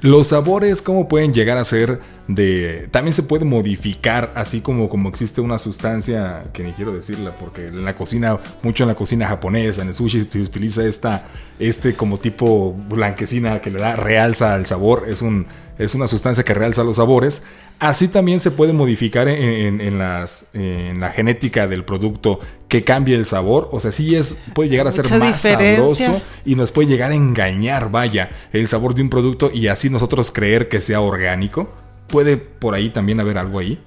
Los 0.00 0.28
sabores, 0.28 0.82
¿cómo 0.82 1.08
pueden 1.08 1.32
llegar 1.32 1.56
a 1.56 1.64
ser 1.64 2.00
de... 2.28 2.88
También 2.90 3.14
se 3.14 3.22
puede 3.22 3.44
modificar, 3.44 4.32
así 4.34 4.60
como, 4.60 4.88
como 4.88 5.08
existe 5.08 5.40
una 5.40 5.58
sustancia, 5.58 6.44
que 6.52 6.62
ni 6.62 6.72
quiero 6.72 6.92
decirla, 6.92 7.36
porque 7.36 7.68
en 7.68 7.84
la 7.84 7.96
cocina, 7.96 8.38
mucho 8.62 8.84
en 8.84 8.88
la 8.88 8.94
cocina 8.94 9.26
japonesa, 9.26 9.82
en 9.82 9.88
el 9.88 9.94
sushi 9.94 10.24
se 10.30 10.40
utiliza 10.40 10.84
esta, 10.84 11.26
este 11.58 11.94
como 11.94 12.18
tipo 12.18 12.72
blanquecina 12.72 13.60
que 13.60 13.70
le 13.70 13.80
da, 13.80 13.96
realza 13.96 14.54
al 14.54 14.66
sabor, 14.66 15.04
es, 15.08 15.22
un, 15.22 15.46
es 15.78 15.94
una 15.94 16.06
sustancia 16.06 16.44
que 16.44 16.54
realza 16.54 16.84
los 16.84 16.96
sabores. 16.96 17.42
Así 17.78 18.06
también 18.06 18.38
se 18.38 18.52
puede 18.52 18.72
modificar 18.72 19.26
en, 19.26 19.98
las, 19.98 20.46
en 20.52 21.00
la 21.00 21.10
genética 21.10 21.66
del 21.66 21.84
producto 21.84 22.38
que 22.68 22.84
cambie 22.84 23.16
el 23.16 23.26
sabor. 23.26 23.70
O 23.72 23.80
sea, 23.80 23.90
sí 23.90 24.14
es, 24.14 24.40
puede 24.54 24.68
llegar 24.70 24.86
a 24.86 24.92
ser 24.92 25.04
Mucha 25.06 25.18
más 25.18 25.42
diferencia. 25.42 26.06
sabroso 26.06 26.22
y 26.44 26.54
nos 26.54 26.70
puede 26.70 26.86
llegar 26.86 27.10
a 27.10 27.16
engañar, 27.16 27.90
vaya, 27.90 28.30
el 28.52 28.68
sabor 28.68 28.94
de 28.94 29.02
un 29.02 29.10
producto 29.10 29.50
y 29.52 29.66
así 29.66 29.90
nosotros 29.90 30.30
creer 30.30 30.68
que 30.68 30.80
sea 30.80 31.00
orgánico. 31.00 31.68
¿Puede 32.12 32.36
por 32.36 32.74
ahí 32.74 32.90
también 32.90 33.20
haber 33.20 33.38
algo 33.38 33.58
ahí? 33.58 33.82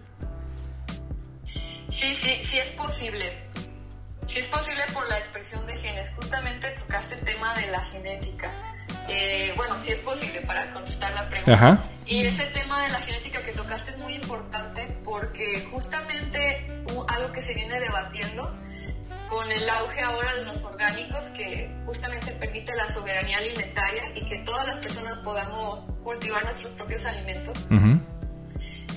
Sí, 1.91 2.15
sí, 2.15 2.41
sí 2.43 2.57
es 2.57 2.71
posible. 2.71 3.23
Sí 4.25 4.39
es 4.39 4.47
posible 4.47 4.81
por 4.95 5.07
la 5.07 5.19
expresión 5.19 5.63
de 5.67 5.77
genes. 5.77 6.09
Justamente 6.15 6.71
tocaste 6.71 7.13
el 7.13 7.21
tema 7.21 7.53
de 7.53 7.67
la 7.67 7.85
genética. 7.85 8.51
Eh, 9.07 9.53
bueno, 9.55 9.75
sí 9.83 9.91
es 9.91 9.99
posible 9.99 10.41
para 10.41 10.71
contestar 10.71 11.13
la 11.13 11.29
pregunta. 11.29 11.53
Ajá. 11.53 11.83
Y 12.07 12.25
ese 12.25 12.45
tema 12.47 12.81
de 12.85 12.89
la 12.93 12.99
genética 13.01 13.43
que 13.43 13.51
tocaste 13.51 13.91
es 13.91 13.97
muy 13.99 14.15
importante 14.15 14.97
porque 15.05 15.63
justamente 15.69 16.67
algo 17.07 17.31
que 17.31 17.43
se 17.43 17.53
viene 17.53 17.79
debatiendo 17.79 18.51
con 19.29 19.51
el 19.51 19.69
auge 19.69 20.01
ahora 20.01 20.33
de 20.33 20.45
los 20.45 20.63
orgánicos 20.63 21.25
que 21.35 21.69
justamente 21.85 22.31
permite 22.33 22.75
la 22.75 22.89
soberanía 22.89 23.37
alimentaria 23.37 24.03
y 24.15 24.25
que 24.25 24.39
todas 24.39 24.67
las 24.67 24.79
personas 24.79 25.19
podamos 25.19 25.91
cultivar 26.03 26.43
nuestros 26.43 26.71
propios 26.73 27.05
alimentos. 27.05 27.57
Ujú. 27.69 27.99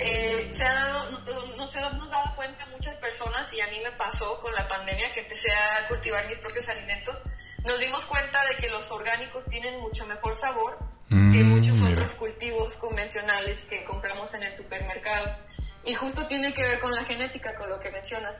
Eh, 0.00 0.50
se 0.52 0.64
ha 0.64 0.74
dado, 0.74 1.10
no- 1.10 1.56
nos 1.56 1.74
hemos 1.74 2.10
dado 2.10 2.36
cuenta 2.36 2.66
muchas 2.66 2.96
personas 2.98 3.52
y 3.52 3.60
a 3.60 3.66
mí 3.68 3.80
me 3.80 3.92
pasó 3.92 4.40
con 4.40 4.52
la 4.54 4.68
pandemia 4.68 5.12
que 5.12 5.20
empecé 5.20 5.50
a 5.52 5.88
cultivar 5.88 6.26
mis 6.28 6.38
propios 6.38 6.68
alimentos. 6.68 7.18
Nos 7.64 7.80
dimos 7.80 8.06
cuenta 8.06 8.44
de 8.46 8.56
que 8.56 8.68
los 8.68 8.90
orgánicos 8.90 9.44
tienen 9.46 9.80
mucho 9.80 10.06
mejor 10.06 10.36
sabor 10.36 10.78
que 11.08 11.14
Mm, 11.14 11.48
muchos 11.48 11.76
mira. 11.76 11.92
otros 12.02 12.14
cultivos 12.14 12.76
convencionales 12.76 13.64
que 13.64 13.84
compramos 13.84 14.32
en 14.34 14.42
el 14.44 14.52
supermercado. 14.52 15.36
Y 15.84 15.94
justo 15.94 16.26
tiene 16.28 16.52
que 16.52 16.62
ver 16.62 16.80
con 16.80 16.94
la 16.94 17.04
genética, 17.04 17.56
con 17.56 17.68
lo 17.70 17.80
que 17.80 17.90
mencionas. 17.90 18.36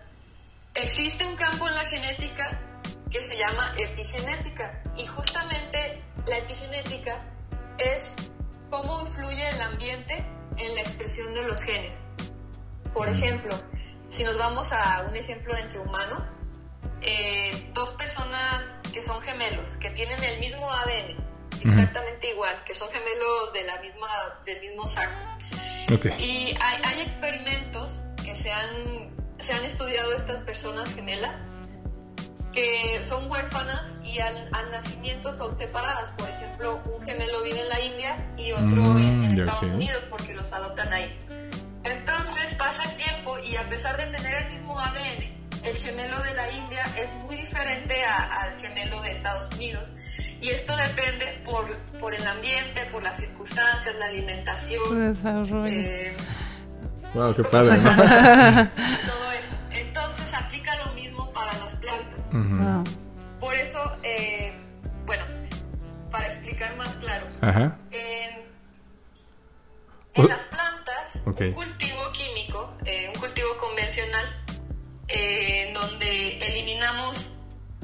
Existe 0.74 1.26
un 1.26 1.34
campo 1.36 1.66
en 1.66 1.74
la 1.74 1.86
genética 1.86 2.60
que 3.10 3.26
se 3.26 3.36
llama 3.38 3.74
epigenética 3.78 4.82
y 4.96 5.06
justamente 5.06 6.02
la 6.26 6.38
epigenética 6.38 7.24
es 7.78 8.02
cómo 8.70 9.00
influye 9.00 9.48
el 9.48 9.60
ambiente 9.62 10.24
en 10.58 10.74
la 10.74 10.80
expresión 10.80 11.34
de 11.34 11.42
los 11.42 11.62
genes. 11.62 12.02
Por 12.92 13.08
ejemplo, 13.08 13.54
si 14.10 14.24
nos 14.24 14.36
vamos 14.38 14.72
a 14.72 15.06
un 15.08 15.16
ejemplo 15.16 15.56
entre 15.56 15.78
humanos, 15.78 16.34
eh, 17.02 17.70
dos 17.74 17.90
personas 17.92 18.78
que 18.92 19.02
son 19.02 19.20
gemelos, 19.22 19.76
que 19.76 19.90
tienen 19.90 20.22
el 20.22 20.40
mismo 20.40 20.70
ADN, 20.70 21.16
exactamente 21.64 22.30
igual, 22.30 22.62
que 22.64 22.74
son 22.74 22.88
gemelos 22.88 23.52
de 23.52 23.62
la 23.64 23.80
misma, 23.80 24.08
del 24.44 24.60
mismo 24.60 24.86
saco. 24.88 25.24
Ok. 25.94 26.06
Y 26.18 26.56
hay, 26.60 26.82
hay 26.84 27.00
experimentos 27.00 27.90
que 28.24 28.36
se 28.36 28.50
han, 28.50 29.14
se 29.40 29.52
han 29.52 29.64
estudiado 29.64 30.12
estas 30.12 30.42
personas 30.42 30.94
gemelas 30.94 31.34
que 32.52 33.02
son 33.02 33.30
huérfanas 33.30 33.94
y 34.08 34.18
al, 34.20 34.48
al 34.52 34.70
nacimiento 34.70 35.32
son 35.32 35.54
separadas. 35.56 36.12
Por 36.12 36.28
ejemplo, 36.28 36.80
un 36.98 37.04
gemelo 37.06 37.42
vive 37.42 37.60
en 37.60 37.68
la 37.68 37.80
India 37.80 38.16
y 38.36 38.52
otro 38.52 38.98
en, 38.98 39.24
en 39.24 39.32
Mm, 39.32 39.36
ya, 39.36 39.44
Estados. 39.44 39.70
Unidos 39.72 40.04
porque 40.10 40.34
los 40.34 40.52
adoptan 40.52 40.92
ahí. 40.92 41.16
Entonces 41.84 42.54
pasa 42.56 42.82
el 42.84 42.96
tiempo 42.96 43.38
y 43.38 43.56
a 43.56 43.68
pesar 43.68 43.96
de 43.96 44.06
tener 44.16 44.34
el 44.46 44.52
mismo 44.52 44.78
ADN, 44.78 45.24
el 45.64 45.76
gemelo 45.76 46.20
de 46.22 46.34
la 46.34 46.50
India 46.50 46.82
es 46.96 47.12
muy 47.24 47.36
diferente 47.36 48.04
a- 48.04 48.40
al 48.42 48.60
gemelo 48.60 49.00
de 49.02 49.12
Estados 49.12 49.48
Unidos. 49.56 49.88
Y 50.40 50.50
esto 50.50 50.76
depende 50.76 51.40
por, 51.44 51.76
por 51.98 52.14
el 52.14 52.24
ambiente, 52.26 52.86
por 52.92 53.02
las 53.02 53.16
circunstancias, 53.16 53.94
la 53.98 54.06
Su 54.06 54.12
alimentación, 54.12 55.14
desarrollo. 55.14 55.66
eh, 55.66 56.16
Wow, 57.14 57.34
qué 57.34 57.42
padre, 57.44 57.76
¿no? 57.78 57.90
todo 57.96 59.32
eso. 59.32 59.48
Entonces 59.70 60.26
aplica 60.34 60.76
lo 60.84 60.92
mismo 60.92 61.32
para 61.32 61.52
las 61.58 61.74
plantas. 61.76 62.26
Ujú. 62.28 62.58
Ah, 62.60 62.84
Por 63.40 63.54
eso, 63.54 63.96
eh, 64.02 64.52
bueno, 65.06 65.24
para 66.10 66.32
explicar 66.32 66.76
más 66.76 66.94
claro, 66.96 67.26
Ajá. 67.40 67.78
en, 67.90 68.48
Uh, 70.16 70.22
en 70.22 70.28
las 70.28 70.44
plantas, 70.46 71.14
un 71.24 71.52
cultivo 71.52 72.12
químico, 72.12 72.74
eh, 72.84 73.10
un 73.14 73.20
cultivo 73.20 73.56
convencional, 73.58 74.24
eh, 75.06 75.68
en 75.68 75.74
donde 75.74 76.38
eliminamos 76.38 77.32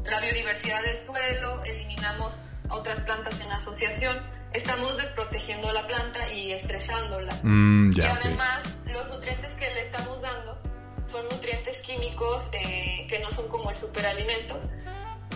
la 0.04 0.20
biodiversidad 0.20 0.82
del 0.82 0.96
suelo, 1.06 1.62
eliminamos 1.64 2.42
a 2.68 2.74
otras 2.74 3.00
plantas 3.02 3.40
en 3.40 3.52
asociación, 3.52 4.18
estamos 4.52 4.96
desprotegiendo 4.96 5.72
la 5.72 5.86
planta 5.86 6.32
y 6.32 6.52
estresándola. 6.52 7.34
Mm, 7.42 7.92
y 7.96 8.00
además, 8.00 8.78
los 8.86 9.08
nutrientes 9.08 9.52
que 9.52 9.72
le 9.72 9.82
estamos 9.82 10.20
dando 10.22 10.58
son 11.02 11.24
nutrientes 11.28 11.80
químicos 11.82 12.48
eh, 12.52 13.06
que 13.08 13.20
no 13.20 13.30
son 13.30 13.48
como 13.48 13.70
el 13.70 13.76
superalimento, 13.76 14.60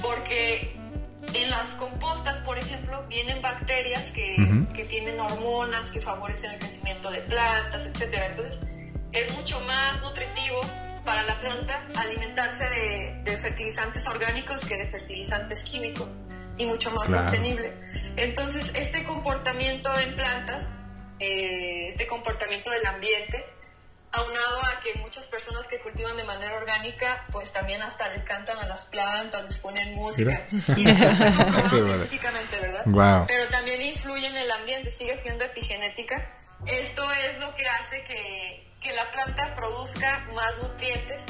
porque 0.03 0.75
en 1.35 1.51
las 1.51 1.75
compostas, 1.75 2.39
por 2.41 2.59
ejemplo, 2.59 3.05
vienen 3.09 3.43
bacterias 3.43 4.11
que, 4.13 4.37
que 4.75 4.85
tienen 4.85 5.21
hormonas 5.21 5.91
que 5.91 6.01
favorecen 6.01 6.53
el 6.53 6.59
crecimiento 6.59 7.11
de 7.11 7.21
plantas, 7.23 7.85
etcétera. 7.87 8.27
Entonces, 8.29 8.59
es 9.13 9.35
mucho 9.37 9.61
más 9.61 10.01
nutritivo 10.03 10.61
para 11.05 11.23
la 11.23 11.41
planta 11.41 11.87
alimentarse 11.97 12.65
de, 12.69 13.21
de 13.25 13.37
fertilizantes 13.39 14.07
orgánicos 14.07 14.65
que 14.67 14.77
de 14.77 14.87
fertilizantes 14.89 15.63
químicos 15.65 16.15
y 16.57 16.67
mucho 16.67 16.91
más 16.91 17.07
Claro. 17.09 17.23
sostenible. 17.25 17.73
Entonces, 18.17 18.71
este 18.75 19.05
comportamiento 19.05 19.91
en 20.01 20.15
plantas, 20.17 20.67
eh, 21.21 21.89
este 21.89 22.07
comportamiento 22.07 22.71
del 22.71 22.85
ambiente, 22.87 23.45
aunado 24.19 24.63
a 24.65 24.81
que 24.81 24.95
muchas 25.01 25.27
personas 25.27 25.67
que 25.69 25.81
cultivan 25.81 26.17
de 26.17 26.25
manera 26.25 26.57
orgánica, 26.57 27.25
pues 27.33 27.53
también 27.53 27.83
hasta 27.83 28.09
le 28.15 28.25
cantan 28.25 28.59
a 28.59 28.67
las 28.67 28.85
plantas, 28.87 29.45
les 29.45 29.59
ponen 29.59 29.95
música. 29.95 30.47
Científicamente, 30.49 32.57
¿verdad? 32.61 32.83
Guau. 32.87 33.27
Pero 33.27 33.49
también 33.49 33.81
influye 33.83 34.27
en 34.27 34.37
el 34.37 34.51
ambiente, 34.51 34.91
sigue 34.93 35.17
siendo 35.19 35.45
epigenética. 35.45 36.35
Esto 36.67 37.11
es 37.13 37.39
lo 37.39 37.55
que 37.55 37.67
hace 37.69 38.03
que, 38.05 38.73
que 38.81 38.93
la 38.93 39.11
planta 39.13 39.55
produzca 39.55 40.27
más 40.35 40.57
nutrientes, 40.59 41.23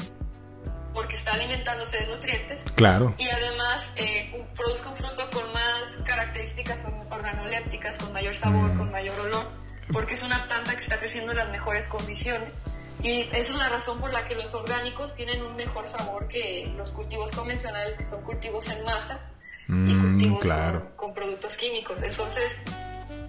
porque 0.93 1.15
está 1.15 1.33
alimentándose 1.33 1.97
de 1.99 2.07
nutrientes, 2.07 2.59
Claro. 2.75 3.13
y 3.17 3.29
además 3.29 3.83
eh, 3.95 4.31
un- 4.35 4.47
produzca 4.55 4.89
un 4.89 4.97
fruto 4.97 5.29
con 5.29 5.53
más 5.53 5.83
características 6.05 6.83
or- 6.85 7.07
organolépticas, 7.13 7.97
con 7.99 8.11
mayor 8.11 8.35
sabor, 8.35 8.73
Mm. 8.73 8.77
con 8.77 8.91
mayor 8.91 9.19
olor, 9.19 9.47
porque 9.93 10.15
es 10.15 10.23
una 10.23 10.45
planta 10.47 10.75
que 10.75 10.81
está 10.81 10.97
creciendo 10.99 11.31
en 11.31 11.37
las 11.37 11.49
mejores 11.49 11.87
condiciones. 11.87 12.53
Y 13.01 13.21
esa 13.31 13.37
es 13.37 13.49
la 13.51 13.69
razón 13.69 13.99
por 13.99 14.11
la 14.11 14.27
que 14.27 14.35
los 14.35 14.53
orgánicos 14.53 15.13
tienen 15.13 15.41
un 15.41 15.55
mejor 15.55 15.87
sabor 15.87 16.27
que 16.27 16.71
los 16.75 16.91
cultivos 16.91 17.31
convencionales, 17.31 17.97
que 17.97 18.05
son 18.05 18.23
cultivos 18.23 18.67
en 18.67 18.83
masa 18.83 19.19
y 19.67 19.71
Mm, 19.71 20.01
cultivos 20.01 20.39
claro. 20.41 20.79
con, 20.79 20.95
con 20.95 21.13
productos 21.13 21.55
químicos. 21.55 22.01
Entonces, 22.01 22.51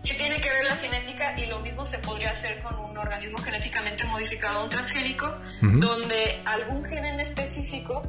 sí 0.02 0.16
tiene 0.16 0.40
que 0.40 0.50
ver 0.50 0.64
la 0.64 0.76
genética 0.76 1.38
y 1.38 1.46
lo 1.46 1.61
mismo 1.61 1.85
se 1.85 1.98
podría 1.98 2.30
hacer 2.30 2.62
con 2.62 2.76
un 2.78 2.96
organismo 2.96 3.38
genéticamente 3.38 4.04
modificado, 4.04 4.64
un 4.64 4.70
transgénico, 4.70 5.37
donde 5.61 6.40
algún 6.46 6.85
gen 6.85 7.04
en 7.04 7.20
específico 7.20 8.02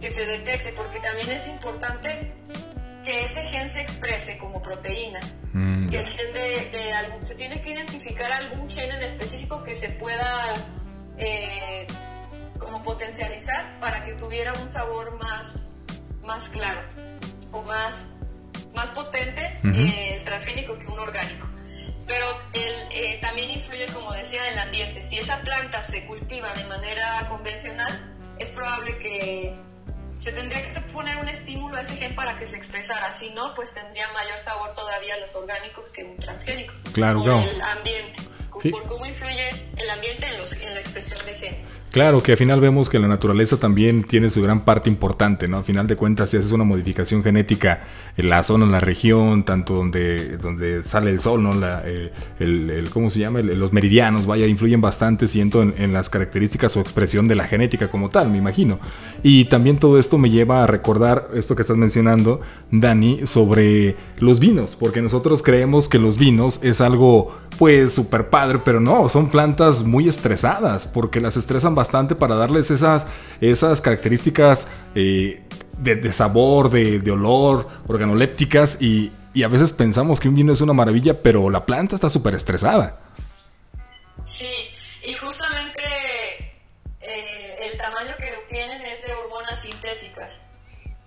que 0.00 0.10
se 0.10 0.24
detecte, 0.24 0.72
porque 0.72 1.00
también 1.00 1.30
es 1.32 1.48
importante 1.48 2.32
que 3.08 3.24
ese 3.24 3.42
gen 3.44 3.72
se 3.72 3.80
exprese 3.80 4.36
como 4.36 4.62
proteína. 4.62 5.18
Mm, 5.54 5.88
Que 5.88 6.00
el 6.00 6.06
gen 6.06 6.32
de, 6.34 6.66
de 6.78 6.92
algún- 6.92 7.24
se 7.24 7.34
tiene 7.36 7.62
que 7.62 7.70
identificar 7.70 8.30
algún 8.30 8.68
gen 8.68 8.90
en 8.92 9.02
específico 9.02 9.64
que 9.64 9.74
se 9.74 9.88
pueda 9.90 10.52
eh, 11.16 11.86
como 12.58 12.82
potencializar 12.82 13.80
para 13.80 14.04
que 14.04 14.12
tuviera 14.14 14.52
un 14.52 14.68
sabor 14.68 15.18
más, 15.18 15.74
más 16.22 16.50
claro 16.50 16.80
o 17.50 17.62
más, 17.62 17.94
más 18.74 18.90
potente 18.90 19.58
Ujú. 19.64 19.72
eh, 19.80 20.20
transgénico 20.26 20.78
que 20.78 20.86
un 20.86 20.98
orgánico. 20.98 21.46
Pero 22.06 22.26
el, 22.52 22.74
eh, 22.92 23.18
también 23.22 23.50
influye, 23.52 23.86
como 23.86 24.12
decía, 24.12 24.46
el 24.52 24.58
ambiente. 24.58 25.02
Si 25.08 25.16
esa 25.18 25.40
planta 25.40 25.82
se 25.86 26.04
cultiva 26.06 26.52
de 26.52 26.64
manera 26.66 27.26
convencional, 27.30 28.14
es 28.38 28.50
probable 28.52 28.98
que 28.98 29.54
se 30.20 30.32
tendría 30.32 30.72
que 30.74 30.80
poner 30.92 31.16
un 31.18 31.28
estímulo 31.28 31.76
a 31.76 31.82
ese 31.82 31.96
gen 31.96 32.14
para 32.14 32.38
que 32.38 32.46
se 32.48 32.56
expresara. 32.56 33.16
Si 33.18 33.30
no, 33.30 33.54
pues 33.54 33.72
tendría 33.72 34.08
mayor 34.12 34.38
sabor 34.38 34.74
todavía 34.74 35.16
los 35.18 35.34
orgánicos 35.36 35.90
que 35.92 36.04
un 36.04 36.16
transgénico. 36.16 36.74
Claro, 36.92 37.20
por 37.20 37.28
claro. 37.32 37.50
el 37.50 37.60
ambiente, 37.62 38.22
Sí. 38.62 38.70
por 38.70 38.82
cómo 38.88 39.06
influye 39.06 39.50
el 39.76 39.90
ambiente 39.90 40.26
en, 40.26 40.36
los- 40.38 40.52
en 40.52 40.74
la 40.74 40.80
expresión 40.80 41.24
de 41.26 41.34
genes. 41.34 41.66
Claro, 41.90 42.22
que 42.22 42.32
al 42.32 42.38
final 42.38 42.60
vemos 42.60 42.90
que 42.90 42.98
la 42.98 43.08
naturaleza 43.08 43.58
también 43.58 44.04
tiene 44.04 44.28
su 44.28 44.42
gran 44.42 44.60
parte 44.60 44.90
importante, 44.90 45.48
¿no? 45.48 45.56
Al 45.56 45.64
final 45.64 45.86
de 45.86 45.96
cuentas, 45.96 46.28
si 46.30 46.36
haces 46.36 46.52
una 46.52 46.64
modificación 46.64 47.22
genética 47.22 47.80
en 48.16 48.28
la 48.28 48.44
zona, 48.44 48.66
en 48.66 48.72
la 48.72 48.80
región, 48.80 49.44
tanto 49.44 49.74
donde, 49.74 50.36
donde 50.36 50.82
sale 50.82 51.10
el 51.10 51.18
sol, 51.18 51.42
¿no? 51.42 51.54
La, 51.54 51.82
eh, 51.86 52.12
el, 52.40 52.90
¿Cómo 52.92 53.08
se 53.08 53.20
llama? 53.20 53.40
Los 53.40 53.72
meridianos, 53.72 54.26
vaya, 54.26 54.46
influyen 54.46 54.82
bastante, 54.82 55.26
siento, 55.28 55.62
en, 55.62 55.74
en 55.78 55.94
las 55.94 56.10
características 56.10 56.76
o 56.76 56.80
expresión 56.80 57.26
de 57.26 57.36
la 57.36 57.44
genética 57.44 57.88
como 57.88 58.10
tal, 58.10 58.30
me 58.30 58.36
imagino. 58.36 58.78
Y 59.22 59.46
también 59.46 59.78
todo 59.78 59.98
esto 59.98 60.18
me 60.18 60.28
lleva 60.28 60.64
a 60.64 60.66
recordar 60.66 61.30
esto 61.32 61.56
que 61.56 61.62
estás 61.62 61.78
mencionando, 61.78 62.42
Dani, 62.70 63.26
sobre 63.26 63.96
los 64.18 64.40
vinos, 64.40 64.76
porque 64.76 65.00
nosotros 65.00 65.42
creemos 65.42 65.88
que 65.88 65.98
los 65.98 66.18
vinos 66.18 66.62
es 66.62 66.82
algo, 66.82 67.34
pues, 67.58 67.92
súper 67.92 68.28
padre, 68.28 68.60
pero 68.62 68.78
no, 68.78 69.08
son 69.08 69.30
plantas 69.30 69.84
muy 69.84 70.06
estresadas, 70.06 70.86
porque 70.86 71.22
las 71.22 71.38
estresan 71.38 71.77
bastante 71.78 72.14
para 72.14 72.34
darles 72.34 72.70
esas, 72.70 73.06
esas 73.40 73.80
características 73.80 74.68
eh, 74.94 75.42
de, 75.78 76.12
sabor, 76.12 76.70
de, 76.70 77.10
olor, 77.10 77.68
organolépticas 77.86 78.82
y, 78.82 79.12
y, 79.32 79.44
a 79.44 79.48
veces 79.48 79.72
pensamos 79.72 80.18
que 80.20 80.28
un 80.28 80.34
vino 80.34 80.52
es 80.52 80.60
una 80.60 80.72
maravilla, 80.72 81.22
pero 81.22 81.50
la 81.50 81.64
planta 81.64 81.94
está 81.94 82.08
súper 82.08 82.34
estresada. 82.34 82.98
Sí, 84.26 84.50
y 85.04 85.14
justamente 85.14 85.82
eh, 87.00 87.70
el 87.70 87.78
tamaño 87.78 88.14
que 88.18 88.32
tienen 88.50 88.82
es 88.82 89.02
de 89.04 89.14
hormonas 89.14 89.62
sintéticas. 89.62 90.30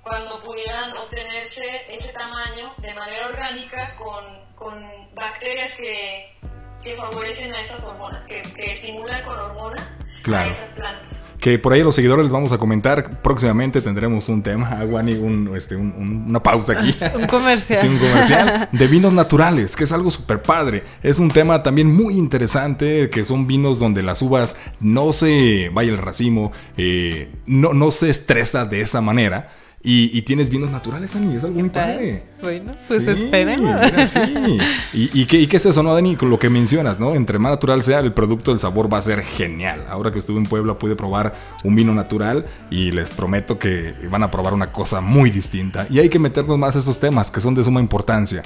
Cuando 0.04 0.42
pudieran 0.44 0.96
obtenerse 0.98 1.66
ese 1.90 2.12
tamaño 2.14 2.74
de 2.78 2.94
manera 2.96 3.28
orgánica 3.28 3.96
con, 3.98 4.24
con 4.56 5.14
bacterias 5.14 5.76
que, 5.76 6.34
que, 6.82 6.96
favorecen 6.96 7.54
a 7.54 7.62
esas 7.62 7.84
hormonas, 7.84 8.26
que, 8.26 8.42
que 8.42 8.74
estimulan 8.74 9.24
con 9.26 9.38
hormonas 9.38 9.88
a 10.28 10.48
esas 10.48 10.74
plantas 10.74 11.22
que 11.42 11.58
por 11.58 11.74
ahí 11.74 11.82
los 11.82 11.96
seguidores 11.96 12.26
les 12.26 12.32
vamos 12.32 12.52
a 12.52 12.60
comentar. 12.60 13.20
Próximamente 13.22 13.82
tendremos 13.82 14.30
un 14.30 14.44
tema, 14.44 14.70
Aguani, 14.80 15.16
un, 15.16 15.52
este, 15.58 15.76
una 15.76 16.42
pausa 16.42 16.74
aquí. 16.74 16.96
un 17.16 17.26
comercial. 17.26 17.80
Sí, 17.82 17.88
un 17.88 17.98
comercial 17.98 18.70
de 18.72 18.88
vinos 18.88 19.12
naturales, 19.12 19.76
que 19.76 19.84
es 19.84 19.92
algo 19.92 20.12
súper 20.12 20.44
padre. 20.44 20.84
Es 21.02 21.18
un 21.18 21.30
tema 21.30 21.64
también 21.64 21.94
muy 21.94 22.14
interesante, 22.14 23.10
que 23.10 23.26
son 23.26 23.48
vinos 23.48 23.80
donde 23.80 24.04
las 24.04 24.22
uvas 24.22 24.56
no 24.80 25.12
se, 25.14 25.70
vaya 25.74 25.92
el 25.92 25.98
racimo, 25.98 26.52
eh, 26.78 27.32
no, 27.48 27.74
no 27.74 27.92
se 27.92 28.12
estresa 28.12 28.66
de 28.66 28.82
esa 28.82 29.02
manera 29.02 29.50
y, 29.84 30.22
tienes 30.22 30.50
vinos 30.50 30.70
naturales, 30.70 31.14
Dani, 31.14 31.36
es 31.36 31.44
algo 31.44 31.60
muy 31.60 31.70
padre. 31.70 32.24
Bueno, 32.42 32.74
pues 32.88 33.08
esperen. 33.08 33.62
Sí. 34.08 34.58
¿Y, 34.94 35.26
qué, 35.26 35.48
qué, 35.48 35.58
es 35.58 35.66
eso, 35.66 35.82
no, 35.82 35.94
Dani? 35.94 36.16
Lo 36.22 36.38
que 36.38 36.50
mencionas, 36.50 37.00
¿no? 37.00 37.16
Entre 37.16 37.40
más 37.40 37.52
natural 37.52 37.82
sea, 37.82 38.00
el 38.00 38.14
producto, 38.14 38.52
el 38.52 38.60
sabor 38.60 38.92
va 38.94 39.00
a 39.00 39.02
ser 39.02 39.22
genial. 39.24 39.86
Ahora 39.90 40.12
que 40.12 40.20
estuve 40.20 40.38
en 40.38 40.46
Puebla 40.46 40.78
pude 40.78 40.96
probar 40.96 41.34
un 41.64 41.76
vino 41.76 41.94
natural 41.94 42.46
y 42.70 42.92
les 42.92 43.10
prometo 43.10 43.58
que 43.58 43.94
van 44.10 44.24
a 44.24 44.30
probar 44.30 44.54
una 44.54 44.72
cosa 44.72 45.02
muy 45.02 45.32
distinta. 45.32 45.88
Y 45.90 46.00
hay 46.00 46.10
que 46.10 46.20
meternos 46.20 46.58
más 46.58 46.76
a 46.76 46.80
estos 46.80 47.00
temas 47.00 47.32
que 47.32 47.42
son 47.42 47.56
de 47.56 47.64
suma 47.64 47.80
importancia. 47.80 48.44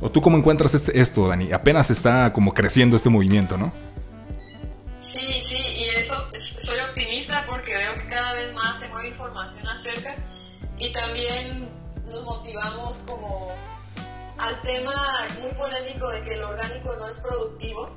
¿O 0.00 0.10
tú 0.10 0.20
cómo 0.20 0.36
encuentras 0.36 0.74
este, 0.74 1.00
esto, 1.00 1.28
Dani? 1.28 1.52
Apenas 1.52 1.90
está 1.90 2.32
como 2.32 2.52
creciendo 2.52 2.96
este 2.96 3.08
movimiento, 3.08 3.56
¿no? 3.56 3.72
Y 10.78 10.92
también 10.92 11.68
nos 12.10 12.24
motivamos 12.24 12.98
como 13.06 13.54
al 14.38 14.60
tema 14.62 15.26
muy 15.40 15.52
polémico 15.52 16.10
de 16.10 16.22
que 16.22 16.34
el 16.34 16.44
orgánico 16.44 16.94
no 16.96 17.08
es 17.08 17.20
productivo. 17.20 17.92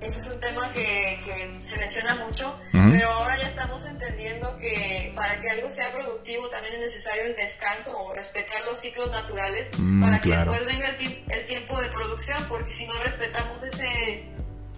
Ese 0.00 0.18
es 0.18 0.26
un 0.26 0.40
tema 0.40 0.72
que, 0.72 1.16
se 1.60 1.76
menciona 1.76 2.16
mucho, 2.16 2.58
pero 2.72 3.08
ahora 3.08 3.38
ya 3.38 3.46
estamos 3.46 3.86
entendiendo 3.86 4.56
que 4.58 5.12
para 5.14 5.40
que 5.40 5.48
algo 5.48 5.68
sea 5.70 5.92
productivo 5.92 6.48
también 6.48 6.74
es 6.74 6.80
necesario 6.80 7.22
el 7.22 7.36
descanso 7.36 7.96
o 7.96 8.12
respetar 8.12 8.64
los 8.64 8.80
ciclos 8.80 9.12
naturales 9.12 9.68
mm, 9.78 10.02
para 10.02 10.20
que 10.20 10.30
después 10.30 10.66
venga 10.66 10.88
el, 10.88 11.46
tiempo 11.46 11.80
de 11.80 11.88
producción, 11.90 12.44
porque 12.48 12.72
si 12.74 12.84
no 12.88 12.94
respetamos 12.94 13.62
ese, 13.62 14.24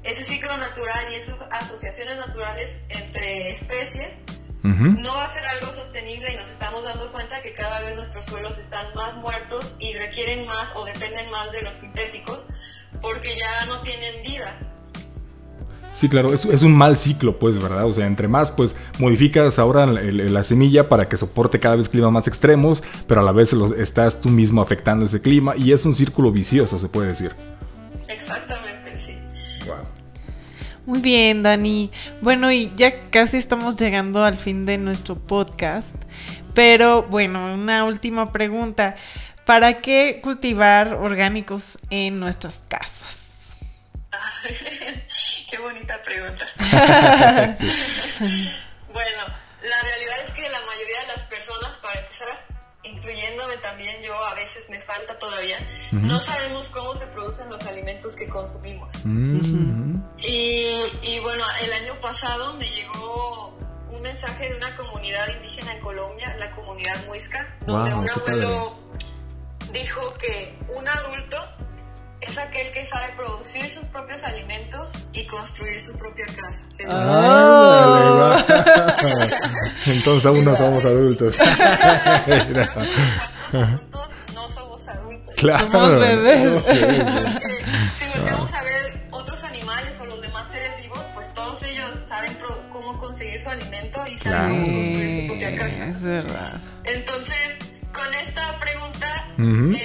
ese 0.02 0.24
ciclo 0.26 0.58
natural 0.58 1.10
y 1.10 1.14
esas 1.14 1.40
asociaciones 1.50 2.18
naturales 2.18 2.82
entre 2.90 3.52
especies, 3.52 4.14
no 4.64 5.14
va 5.14 5.26
a 5.26 5.34
ser 5.34 5.44
algo 5.44 5.72
sostenible 5.74 6.32
y 6.32 6.36
nos 6.36 6.48
estamos 6.48 6.84
dando 6.84 7.12
cuenta 7.12 7.42
que 7.42 7.52
cada 7.52 7.80
vez 7.80 7.96
nuestros 7.96 8.24
suelos 8.26 8.58
están 8.58 8.86
más 8.94 9.14
muertos 9.16 9.76
y 9.78 9.92
requieren 9.92 10.46
más 10.46 10.74
o 10.74 10.86
dependen 10.86 11.30
más 11.30 11.52
de 11.52 11.62
los 11.62 11.74
sintéticos 11.74 12.40
porque 13.02 13.36
ya 13.38 13.66
no 13.66 13.82
tienen 13.82 14.22
vida. 14.22 14.58
Sí, 15.92 16.08
claro, 16.08 16.32
es, 16.32 16.44
es, 16.46 16.62
un 16.62 16.74
mal 16.74 16.96
ciclo, 16.96 17.38
pues, 17.38 17.62
¿verdad? 17.62 17.84
O 17.86 17.92
sea, 17.92 18.06
entre 18.06 18.26
más, 18.26 18.50
pues, 18.50 18.74
modificas 18.98 19.60
ahora 19.60 19.86
la 19.86 20.42
semilla 20.42 20.88
para 20.88 21.08
que 21.08 21.16
soporte 21.16 21.60
cada 21.60 21.76
vez 21.76 21.88
climas 21.88 22.10
más 22.10 22.26
extremos, 22.26 22.82
pero 23.06 23.20
a 23.20 23.24
la 23.24 23.30
vez 23.30 23.52
estás 23.76 24.20
tú 24.20 24.28
mismo 24.28 24.60
afectando 24.60 25.04
ese 25.04 25.22
clima 25.22 25.54
y 25.56 25.72
es 25.72 25.84
un 25.84 25.94
círculo 25.94 26.32
vicioso, 26.32 26.80
se 26.80 26.88
puede 26.88 27.08
decir. 27.08 27.32
Exactamente. 28.08 28.63
Muy 30.86 31.00
bien, 31.00 31.42
Dani. 31.42 31.90
Bueno, 32.20 32.52
y 32.52 32.72
ya 32.76 33.08
casi 33.10 33.38
estamos 33.38 33.78
llegando 33.78 34.22
al 34.22 34.36
fin 34.36 34.66
de 34.66 34.76
nuestro 34.76 35.16
podcast. 35.16 35.94
Pero 36.52 37.04
bueno, 37.04 37.54
una 37.54 37.84
última 37.84 38.32
pregunta. 38.32 38.96
¿Para 39.46 39.80
qué 39.80 40.20
cultivar 40.22 40.94
orgánicos 40.94 41.78
en 41.90 42.20
nuestras 42.20 42.60
casas? 42.68 43.18
qué 45.50 45.58
bonita 45.58 46.02
pregunta. 46.02 46.46
bueno, 48.92 49.22
la 49.62 49.82
realidad 49.82 50.16
es 50.24 50.30
que 50.30 50.43
incluyéndome 53.14 53.56
también 53.58 54.02
yo, 54.02 54.14
a 54.14 54.34
veces 54.34 54.68
me 54.68 54.80
falta 54.80 55.18
todavía, 55.18 55.58
no 55.92 56.18
sabemos 56.20 56.68
cómo 56.70 56.94
se 56.96 57.06
producen 57.06 57.48
los 57.48 57.64
alimentos 57.66 58.16
que 58.16 58.28
consumimos. 58.28 58.88
Mm. 59.04 60.00
y, 60.18 61.20
bueno, 61.20 61.44
el 61.62 61.72
año 61.72 62.00
pasado 62.00 62.54
me 62.54 62.68
llegó 62.68 63.56
un 63.90 64.02
mensaje 64.02 64.48
de 64.48 64.56
una 64.56 64.76
comunidad 64.76 65.28
indígena 65.28 65.74
en 65.74 65.80
Colombia, 65.80 66.34
la 66.38 66.50
comunidad 66.52 67.06
muisca, 67.06 67.56
donde 67.66 67.94
un 67.94 68.08
abuelo 68.08 68.76
dijo 69.72 70.14
que 70.14 70.58
un 70.76 70.86
adulto 70.88 71.36
es 72.26 72.38
aquel 72.38 72.72
que 72.72 72.84
sabe 72.86 73.12
producir 73.16 73.68
sus 73.70 73.86
propios 73.88 74.22
alimentos 74.24 74.90
y 75.12 75.26
construir 75.26 75.78
su 75.80 75.92
propia 75.98 76.24
casa. 76.26 76.58
Ah, 76.90 78.44
Entonces 79.86 80.26
aún 80.26 80.44
no 80.44 80.54
somos 80.54 80.84
adultos. 80.84 81.38
no 83.52 84.48
somos 84.48 84.88
adultos. 84.88 85.34
Claro. 85.36 85.70
Somos 85.70 85.98
bebés. 85.98 86.62
si 87.98 88.04
volvemos 88.18 88.52
a 88.52 88.62
ver 88.62 89.06
otros 89.10 89.42
animales 89.42 89.98
o 90.00 90.06
los 90.06 90.20
demás 90.22 90.48
seres 90.50 90.76
vivos, 90.78 91.00
pues 91.14 91.32
todos 91.34 91.62
ellos 91.62 91.90
saben 92.08 92.36
cómo 92.72 92.98
conseguir 92.98 93.40
su 93.40 93.48
alimento 93.50 94.04
y 94.06 94.18
saben 94.18 94.60
cómo 94.60 94.72
construir 94.72 95.10
su 95.10 95.26
propia 95.26 95.56
casa. 95.56 95.86
Es 95.88 96.02
verdad. 96.02 96.60
Entonces, 96.84 97.74
con 97.92 98.14
esta 98.14 98.58
pregunta, 98.58 99.26
eh, 99.38 99.38
más, 99.38 99.40
¿no? 99.42 99.74
Como 99.74 99.78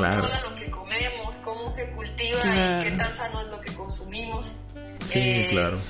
controla 0.00 0.40
lo 0.40 0.54
que 0.54 0.70
comemos, 0.70 1.36
cómo 1.36 1.70
se 1.70 1.90
cultiva 1.92 2.40
y 2.40 2.84
qué 2.84 2.94
tan 2.98 3.16
sano 3.16 3.40
es 3.40 3.46
lo 3.48 3.60
que 3.60 3.72
consumimos. 3.74 4.60
Sí, 5.04 5.18
eh, 5.18 5.48
claro. 5.50 5.80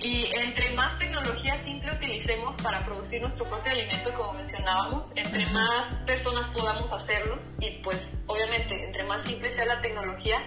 Y 0.00 0.26
entre 0.36 0.70
más 0.74 0.96
tecnología 0.98 1.62
simple 1.64 1.92
utilicemos 1.92 2.56
para 2.58 2.84
producir 2.84 3.20
nuestro 3.20 3.46
propio 3.48 3.72
alimento, 3.72 4.14
como 4.14 4.34
mencionábamos, 4.34 5.10
entre 5.16 5.46
más 5.46 5.96
personas 6.06 6.46
podamos 6.48 6.92
hacerlo, 6.92 7.38
y 7.60 7.70
pues 7.82 8.16
obviamente 8.26 8.84
entre 8.84 9.02
más 9.04 9.24
simple 9.24 9.50
sea 9.50 9.66
la 9.66 9.80
tecnología, 9.80 10.40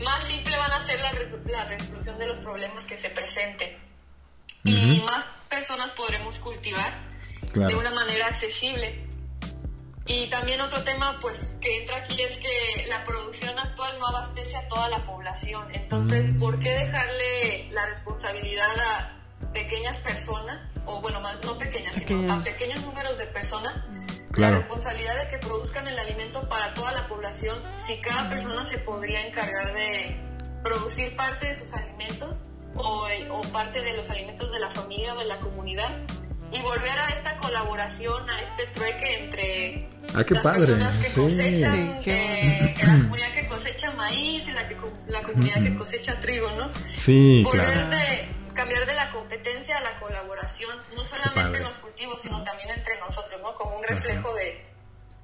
más 0.00 0.22
simple 0.24 0.56
van 0.56 0.72
a 0.72 0.82
ser 0.82 1.00
la, 1.00 1.12
la 1.12 1.64
resolución 1.64 2.18
de 2.18 2.26
los 2.26 2.40
problemas 2.40 2.86
que 2.86 2.98
se 2.98 3.08
presenten. 3.10 3.78
Y 4.64 5.00
más 5.00 5.24
personas 5.48 5.92
podremos 5.92 6.38
cultivar 6.38 6.94
de 7.54 7.74
una 7.74 7.90
manera 7.90 8.28
accesible. 8.28 9.11
Y 10.12 10.28
también 10.28 10.60
otro 10.60 10.84
tema 10.84 11.18
pues 11.22 11.56
que 11.58 11.80
entra 11.80 11.96
aquí 11.96 12.20
es 12.20 12.36
que 12.36 12.86
la 12.86 13.02
producción 13.06 13.58
actual 13.58 13.98
no 13.98 14.08
abastece 14.08 14.54
a 14.54 14.68
toda 14.68 14.90
la 14.90 15.06
población. 15.06 15.74
Entonces, 15.74 16.28
mm. 16.32 16.38
¿por 16.38 16.60
qué 16.60 16.70
dejarle 16.70 17.70
la 17.70 17.86
responsabilidad 17.86 18.78
a 18.78 19.22
pequeñas 19.54 20.00
personas, 20.00 20.68
o 20.84 21.00
bueno, 21.00 21.22
más 21.22 21.42
no 21.46 21.56
pequeñas, 21.56 21.94
sino 21.94 22.30
a 22.30 22.42
pequeños 22.42 22.84
números 22.84 23.16
de 23.16 23.26
personas, 23.28 23.72
la 24.34 24.50
responsabilidad 24.50 25.16
de 25.16 25.30
que 25.30 25.38
produzcan 25.38 25.88
el 25.88 25.98
alimento 25.98 26.46
para 26.46 26.74
toda 26.74 26.92
la 26.92 27.08
población, 27.08 27.58
si 27.76 27.98
cada 28.02 28.28
persona 28.28 28.64
se 28.64 28.78
podría 28.78 29.26
encargar 29.26 29.72
de 29.72 30.14
producir 30.62 31.16
parte 31.16 31.46
de 31.46 31.56
sus 31.56 31.72
alimentos 31.72 32.44
o, 32.74 33.08
o 33.30 33.40
parte 33.50 33.80
de 33.80 33.96
los 33.96 34.10
alimentos 34.10 34.52
de 34.52 34.58
la 34.58 34.70
familia 34.70 35.14
o 35.14 35.18
de 35.18 35.24
la 35.24 35.40
comunidad, 35.40 36.00
y 36.50 36.60
volver 36.60 36.98
a 36.98 37.08
esta 37.08 37.38
colaboración, 37.38 38.28
a 38.28 38.42
este 38.42 38.66
trueque 38.66 39.24
entre 39.24 39.91
ah, 40.14 40.24
qué 40.24 40.34
las 40.34 40.42
padre. 40.42 40.74
que 40.74 41.12
cosechan, 41.12 42.00
que, 42.00 42.74
la 42.78 42.92
comunidad 42.92 43.34
que 43.34 43.46
cosecha 43.48 43.90
maíz 43.92 44.46
y 44.46 44.52
la, 44.52 44.68
que, 44.68 44.76
la 45.08 45.22
comunidad 45.22 45.62
que 45.62 45.74
cosecha 45.76 46.20
trigo, 46.20 46.50
¿no? 46.52 46.70
Sí, 46.94 47.42
volver 47.44 47.66
claro. 47.66 47.90
De, 47.90 48.28
cambiar 48.54 48.86
de 48.86 48.94
la 48.94 49.10
competencia 49.10 49.78
a 49.78 49.80
la 49.80 49.98
colaboración, 49.98 50.76
no 50.94 51.04
solamente 51.04 51.58
en 51.58 51.64
los 51.64 51.76
cultivos, 51.78 52.20
sino 52.22 52.42
también 52.44 52.70
entre 52.70 52.98
nosotros, 53.00 53.40
¿no? 53.42 53.54
Como 53.54 53.78
un 53.78 53.84
reflejo 53.84 54.34
de, 54.34 54.60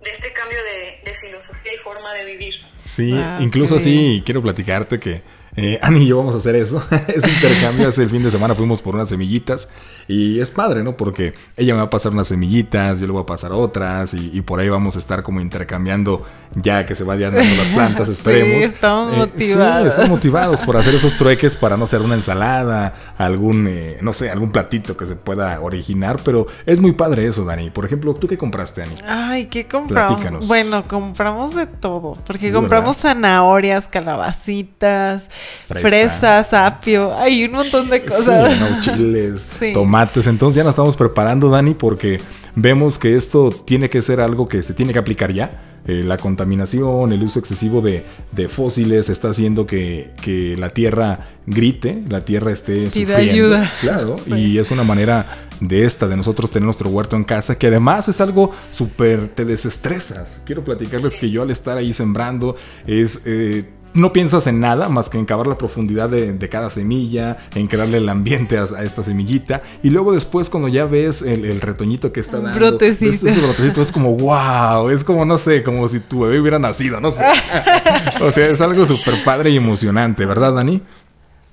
de 0.02 0.10
este 0.10 0.32
cambio 0.32 0.58
de, 0.64 1.10
de, 1.10 1.16
filosofía 1.18 1.74
y 1.74 1.78
forma 1.78 2.12
de 2.14 2.24
vivir. 2.24 2.54
Sí, 2.80 3.12
ah, 3.14 3.38
incluso 3.40 3.78
sí, 3.78 4.22
quiero 4.24 4.42
platicarte 4.42 4.98
que 4.98 5.22
eh, 5.56 5.78
Ani 5.82 6.04
y 6.04 6.06
yo 6.08 6.18
vamos 6.18 6.34
a 6.34 6.38
hacer 6.38 6.54
eso. 6.54 6.86
Ese 7.08 7.28
intercambio 7.28 7.88
hace 7.88 8.04
el 8.04 8.10
fin 8.10 8.22
de 8.22 8.30
semana 8.30 8.54
fuimos 8.54 8.80
por 8.80 8.94
unas 8.94 9.08
semillitas 9.08 9.70
Y 10.08 10.40
es 10.40 10.50
padre, 10.50 10.82
¿no? 10.82 10.96
Porque 10.96 11.34
ella 11.58 11.74
me 11.74 11.80
va 11.80 11.86
a 11.86 11.90
pasar 11.90 12.12
unas 12.12 12.28
semillitas, 12.28 12.98
yo 12.98 13.06
le 13.06 13.12
voy 13.12 13.22
a 13.22 13.26
pasar 13.26 13.52
otras 13.52 14.14
y, 14.14 14.40
por 14.40 14.58
ahí 14.58 14.70
vamos 14.70 14.96
a 14.96 14.98
estar 14.98 15.22
como 15.22 15.42
intercambiando 15.42 16.24
ya 16.54 16.86
que 16.86 16.94
se 16.94 17.04
vayan 17.04 17.34
dando 17.34 17.56
las 17.56 17.66
plantas, 17.68 18.08
esperemos. 18.08 18.64
Sí, 18.64 18.70
estamos 18.72 19.12
eh, 19.12 19.18
motivados. 19.18 19.82
Sí, 19.82 19.88
estamos 19.88 20.08
motivados 20.08 20.60
por 20.62 20.78
hacer 20.78 20.94
esos 20.94 21.14
trueques 21.18 21.54
para 21.54 21.76
no 21.76 21.86
ser 21.86 22.00
una 22.00 22.14
ensalada, 22.14 22.94
algún, 23.18 23.66
eh, 23.68 23.98
no 24.00 24.14
sé, 24.14 24.30
algún 24.30 24.50
platito 24.50 24.96
que 24.96 25.04
se 25.04 25.14
pueda 25.14 25.60
originar, 25.60 26.18
pero 26.24 26.46
es 26.64 26.80
muy 26.80 26.92
padre 26.92 27.26
eso, 27.26 27.44
Dani. 27.44 27.68
Por 27.68 27.84
ejemplo, 27.84 28.14
¿tú 28.14 28.26
qué 28.26 28.38
compraste, 28.38 28.80
Dani? 28.80 28.94
Ay, 29.06 29.46
¿qué 29.46 29.66
compramos? 29.66 30.46
Bueno, 30.46 30.84
compramos 30.88 31.54
de 31.54 31.66
todo, 31.66 32.16
porque 32.26 32.50
compramos 32.50 32.96
zanahorias, 32.96 33.86
calabacitas, 33.88 35.28
fresas, 35.66 36.54
apio, 36.54 37.14
hay 37.14 37.44
un 37.44 37.52
montón 37.52 37.90
de 37.90 38.06
cosas. 38.06 38.54
chiles, 38.80 39.46
tomates. 39.74 39.97
Entonces 40.02 40.54
ya 40.54 40.64
nos 40.64 40.70
estamos 40.70 40.96
preparando, 40.96 41.50
Dani, 41.50 41.74
porque 41.74 42.20
vemos 42.54 42.98
que 42.98 43.16
esto 43.16 43.50
tiene 43.50 43.90
que 43.90 44.02
ser 44.02 44.20
algo 44.20 44.48
que 44.48 44.62
se 44.62 44.74
tiene 44.74 44.92
que 44.92 44.98
aplicar 44.98 45.32
ya. 45.32 45.62
Eh, 45.86 46.02
la 46.04 46.18
contaminación, 46.18 47.12
el 47.12 47.22
uso 47.22 47.38
excesivo 47.38 47.80
de, 47.80 48.04
fósiles 48.48 49.08
está 49.08 49.30
haciendo 49.30 49.66
que, 49.66 50.54
la 50.58 50.70
tierra 50.70 51.20
grite, 51.46 52.02
la 52.08 52.24
tierra 52.24 52.52
esté 52.52 52.88
Pide 52.92 53.14
ayuda. 53.14 53.72
Claro, 53.80 54.16
y 54.36 54.58
es 54.58 54.70
una 54.70 54.84
manera 54.84 55.48
de 55.60 55.84
esta, 55.84 56.06
de 56.06 56.16
nosotros 56.16 56.50
tener 56.50 56.66
nuestro 56.66 56.90
huerto 56.90 57.16
en 57.16 57.24
casa, 57.24 57.56
que 57.56 57.68
además 57.68 58.08
es 58.08 58.20
algo 58.20 58.52
súper, 58.70 59.28
te 59.28 59.44
desestresas. 59.44 60.42
Quiero 60.44 60.62
platicarles 60.62 61.16
que 61.16 61.30
yo 61.30 61.42
al 61.42 61.50
estar 61.50 61.76
ahí 61.78 61.92
sembrando 61.92 62.56
es... 62.86 63.22
Eh, 63.24 63.64
no 63.94 64.12
piensas 64.12 64.46
en 64.46 64.60
nada 64.60 64.88
más 64.88 65.10
que 65.10 65.18
en 65.18 65.24
cavar 65.24 65.46
la 65.46 65.58
profundidad 65.58 66.08
de, 66.08 66.48
cada 66.48 66.70
semilla, 66.70 67.36
en 67.54 67.66
crearle 67.66 67.98
el 67.98 68.08
ambiente 68.08 68.58
a, 68.58 68.64
esta 68.82 69.02
semillita. 69.02 69.62
Y 69.82 69.90
luego 69.90 70.12
después 70.12 70.50
cuando 70.50 70.68
ya 70.68 70.84
ves 70.84 71.22
el, 71.22 71.60
retoñito 71.60 72.12
que 72.12 72.20
está 72.20 72.40
dando, 72.40 72.58
brotecito. 72.58 73.28
Ese 73.28 73.40
brotecito 73.40 73.82
es 73.82 73.92
como 73.92 74.14
wow, 74.14 74.90
es 74.90 75.04
como 75.04 75.24
no 75.24 75.38
sé, 75.38 75.62
como 75.62 75.88
si 75.88 76.00
tu 76.00 76.20
bebé 76.20 76.40
hubiera 76.40 76.58
nacido, 76.58 77.00
no 77.00 77.10
sé. 77.10 77.24
o 78.20 78.32
sea, 78.32 78.46
es 78.46 78.60
algo 78.60 78.86
súper 78.86 79.24
padre 79.24 79.50
y 79.50 79.56
emocionante, 79.56 80.24
¿verdad, 80.26 80.54
Dani? 80.54 80.82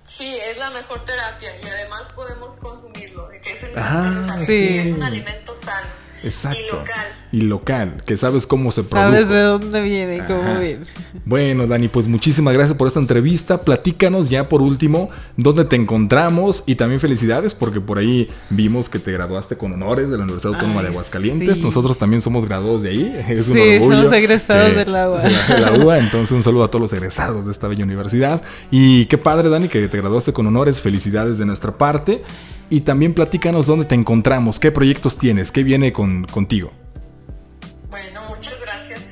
Sí, 0.06 0.38
es 0.50 0.58
la 0.58 0.70
mejor 0.72 1.04
terapia 1.04 1.50
y 1.62 1.68
además 1.68 2.10
podemos 2.16 2.54
consumirlo, 2.58 3.30
que 3.44 3.54
es, 3.54 3.64
ah, 3.76 4.38
es 4.48 4.94
un 4.94 5.04
alimento 5.04 5.56
sano. 5.56 6.05
Exacto. 6.26 6.58
Y 6.58 6.72
local. 6.72 7.06
Y 7.32 7.42
local, 7.42 8.04
que 8.06 8.18
sabes 8.18 8.48
cómo 8.48 8.72
se 8.72 8.84
produce. 8.84 9.12
Sabes 9.12 9.30
de 9.30 9.42
dónde 9.42 9.82
viene, 9.82 10.26
cómo 10.26 10.60
viene. 10.60 10.80
Bueno, 11.26 11.68
Dani, 11.68 11.88
pues 11.88 12.08
muchísimas 12.08 12.54
gracias 12.54 12.78
por 12.78 12.88
esta 12.88 13.00
entrevista. 13.00 13.62
Platícanos 13.62 14.30
ya 14.30 14.50
por 14.50 14.62
último 14.62 15.10
dónde 15.38 15.66
te 15.66 15.76
encontramos 15.76 16.64
y 16.66 16.76
también 16.76 17.00
felicidades 17.00 17.54
porque 17.54 17.82
por 17.82 17.98
ahí 17.98 18.30
vimos 18.50 18.90
que 18.90 19.00
te 19.00 19.12
graduaste 19.12 19.58
con 19.58 19.74
honores 19.74 20.10
de 20.10 20.18
la 20.18 20.24
Universidad 20.24 20.56
Autónoma 20.56 20.82
de 20.82 20.90
Aguascalientes. 20.90 21.62
Nosotros 21.62 21.98
también 21.98 22.22
somos 22.22 22.46
graduados 22.46 22.84
de 22.84 22.90
ahí. 22.90 23.22
Es 23.36 23.48
un 23.50 23.56
sí, 23.56 23.80
somos 23.80 24.14
egresados 24.14 24.76
de 24.76 24.86
la 24.86 25.10
UA. 25.10 25.20
De 25.22 25.60
la, 25.60 25.74
UA. 25.74 26.00
Entonces, 26.00 26.32
un 26.32 26.42
saludo 26.42 26.64
a 26.64 26.68
todos 26.70 26.82
los 26.82 26.94
egresados 26.94 27.46
de 27.46 27.52
esta 27.52 27.68
bella 27.68 27.84
universidad. 27.84 28.42
Y 28.72 29.06
qué 29.08 29.18
padre, 29.18 29.50
Dani, 29.50 29.68
que 29.68 29.88
te 29.88 29.98
graduaste 29.98 30.32
con 30.32 30.48
honores. 30.48 30.80
Felicidades 30.80 31.38
de 31.38 31.46
nuestra 31.46 31.78
parte. 31.78 32.24
Y 32.70 32.82
también 32.82 33.14
platícanos 33.14 33.68
dónde 33.68 33.86
te 33.86 33.96
encontramos, 33.96 34.60
qué 34.60 34.72
proyectos 34.72 35.18
tienes, 35.18 35.52
qué 35.52 35.64
viene 35.64 35.94
con, 35.94 36.26
contigo. 36.26 36.72
Bueno, 37.90 38.22
muchas 38.30 38.60
gracias. 38.60 39.08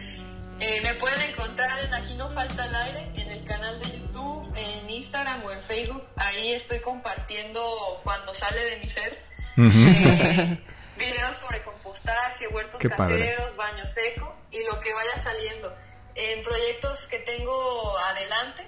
Eh, 0.60 0.82
me 0.82 0.94
pueden 0.96 1.22
encontrar 1.30 1.80
en 1.86 1.94
Aquí 1.94 2.16
no 2.16 2.30
falta 2.32 2.66
el 2.66 2.76
aire, 2.76 3.12
en 3.16 3.30
el 3.30 3.44
canal 3.44 3.80
de 3.80 4.00
YouTube, 4.00 4.46
en 4.56 4.90
Instagram 4.90 5.44
o 5.46 5.52
en 5.52 5.62
Facebook. 5.62 6.04
Ahí 6.16 6.54
estoy 6.54 6.80
compartiendo 6.80 7.62
cuando 8.04 8.34
sale 8.34 8.60
de 8.64 8.80
mi 8.80 8.90
ser. 8.90 9.20
Eh, 9.58 10.58
videos 10.98 11.38
sobre 11.38 11.64
compostaje, 11.64 12.48
huertos 12.48 12.80
caseros, 12.82 13.56
baño 13.56 13.86
seco 13.86 14.36
y 14.52 14.64
lo 14.66 14.80
que 14.80 14.94
vaya 14.94 15.22
saliendo. 15.22 15.74
En 16.16 16.44
proyectos 16.44 17.08
que 17.08 17.20
tengo 17.20 17.98
adelante, 17.98 18.68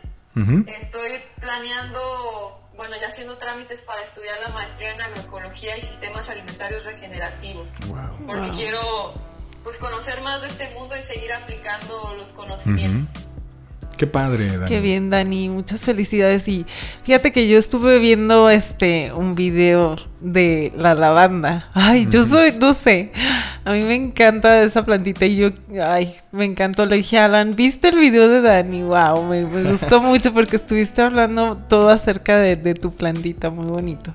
estoy 0.68 1.22
planeando 1.40 2.65
bueno, 2.78 2.96
ya 3.00 3.10
haciendo 3.10 3.38
trámites 3.38 3.82
para 3.82 4.02
estudiar 4.02 4.40
la 4.42 4.50
maestría 4.50 4.94
en 4.94 5.02
agroecología 5.02 5.78
y 5.78 5.82
sistemas 5.82 6.30
alimentarios 6.30 6.86
regenerativos. 6.86 7.72
Porque 8.26 8.50
quiero 8.52 9.14
pues 9.64 9.78
conocer 9.78 10.22
más 10.22 10.42
de 10.42 10.48
este 10.48 10.70
mundo 10.72 10.96
y 10.96 11.04
seguir 11.04 11.34
aplicando 11.34 12.14
los 12.18 12.30
conocimientos. 12.30 13.14
Qué 13.98 14.08
padre, 14.08 14.48
Dani. 14.48 14.66
Qué 14.68 14.82
bien, 14.82 15.10
Dani. 15.10 15.50
Muchas 15.50 15.82
felicidades. 15.82 16.48
Y 16.48 16.66
fíjate 17.04 17.32
que 17.32 17.48
yo 17.48 17.58
estuve 17.58 18.00
viendo 18.00 18.50
este 18.50 19.14
un 19.14 19.36
video 19.36 19.96
de 20.20 20.74
la 20.78 20.94
lavanda. 20.94 21.70
Ay, 21.74 22.08
yo 22.10 22.26
soy, 22.26 22.52
no 22.60 22.74
sé. 22.74 23.12
A 23.66 23.74
mí 23.74 23.82
me 23.82 23.96
encanta 23.96 24.62
esa 24.62 24.84
plantita 24.84 25.26
y 25.26 25.38
yo, 25.38 25.50
ay, 25.84 26.16
me 26.32 26.46
encantó. 26.46 26.86
Le 26.86 26.98
dije, 26.98 27.18
Alan, 27.18 27.56
¿viste 27.56 27.90
el 27.90 27.98
video 27.98 28.30
de 28.30 28.40
Dani? 28.40 28.84
Wow, 28.84 29.26
me, 29.28 29.44
gustó 29.44 30.04
mucho 30.04 30.32
porque 30.32 30.58
estuviste 30.58 31.02
hablando 31.02 31.58
todo 31.68 31.90
acerca 31.90 32.38
de, 32.38 32.56
de 32.56 32.76
tu 32.76 32.92
plantita. 32.92 33.50
Muy 33.50 33.66
bonito. 33.66 34.14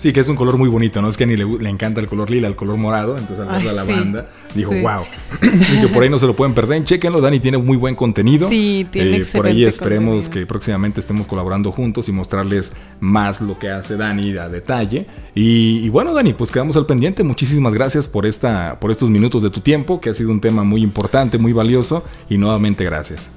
Sí, 0.00 0.14
que 0.14 0.20
es 0.20 0.30
un 0.30 0.36
color 0.36 0.56
muy 0.56 0.70
bonito, 0.70 1.02
¿no? 1.02 1.10
Es 1.10 1.18
que 1.18 1.24
a 1.24 1.26
ni 1.26 1.36
le, 1.36 1.68
encanta 1.68 2.00
el 2.00 2.08
color 2.08 2.30
lila, 2.30 2.48
el 2.48 2.56
color 2.56 2.78
morado, 2.78 3.18
entonces 3.18 3.46
al 3.46 3.62
ver 3.62 3.64
la 3.66 3.84
lavanda 3.84 4.30
dijo, 4.54 4.70
wow. 4.70 5.04
y 5.42 5.78
que 5.82 5.88
por 5.88 6.02
ahí 6.02 6.08
no 6.08 6.18
se 6.18 6.26
lo 6.26 6.34
pueden 6.34 6.54
perder, 6.54 6.82
chequenlo, 6.84 7.20
Dani 7.20 7.38
tiene 7.38 7.58
muy 7.58 7.76
buen 7.76 7.94
contenido. 7.94 8.48
Sí, 8.48 8.86
tiene 8.90 9.18
eh, 9.18 9.26
Por 9.30 9.46
ahí 9.46 9.66
esperemos 9.66 10.30
que 10.30 10.46
próximamente 10.46 11.00
estemos 11.00 11.26
colaborando 11.26 11.70
juntos 11.70 12.08
y 12.08 12.12
mostrarles 12.12 12.74
más 12.98 13.42
lo 13.42 13.58
que 13.58 13.68
hace 13.68 13.98
Dani 13.98 14.38
a 14.38 14.48
detalle. 14.48 15.06
Y, 15.34 15.86
bueno, 15.90 16.14
Dani, 16.14 16.32
pues 16.32 16.50
quedamos 16.50 16.78
al 16.78 16.86
pendiente. 16.86 17.22
Muchísimas 17.22 17.74
gracias 17.74 18.06
por, 18.08 18.24
esta, 18.24 18.80
por 18.80 18.90
estos 18.90 19.10
minutos 19.10 19.42
de 19.42 19.50
tu 19.50 19.60
tiempo, 19.60 20.00
que 20.00 20.08
ha 20.08 20.14
sido 20.14 20.30
un 20.30 20.40
tema 20.40 20.64
muy 20.64 20.82
importante, 20.82 21.36
muy 21.36 21.52
valioso. 21.52 22.06
Y 22.30 22.38
nuevamente 22.38 22.86
gracias. 22.86 23.30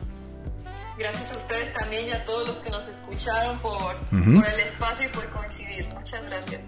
Gracias 0.97 1.29
a 1.29 1.37
ustedes 1.39 1.73
también 1.73 2.07
y 2.07 2.11
a 2.11 2.23
todos 2.23 2.47
los 2.47 2.57
que 2.59 2.69
nos 2.69 2.87
escucharon 2.87 3.57
por, 3.59 3.95
por 4.09 4.47
el 4.47 4.59
espacio 4.61 5.07
y 5.07 5.13
por 5.13 5.25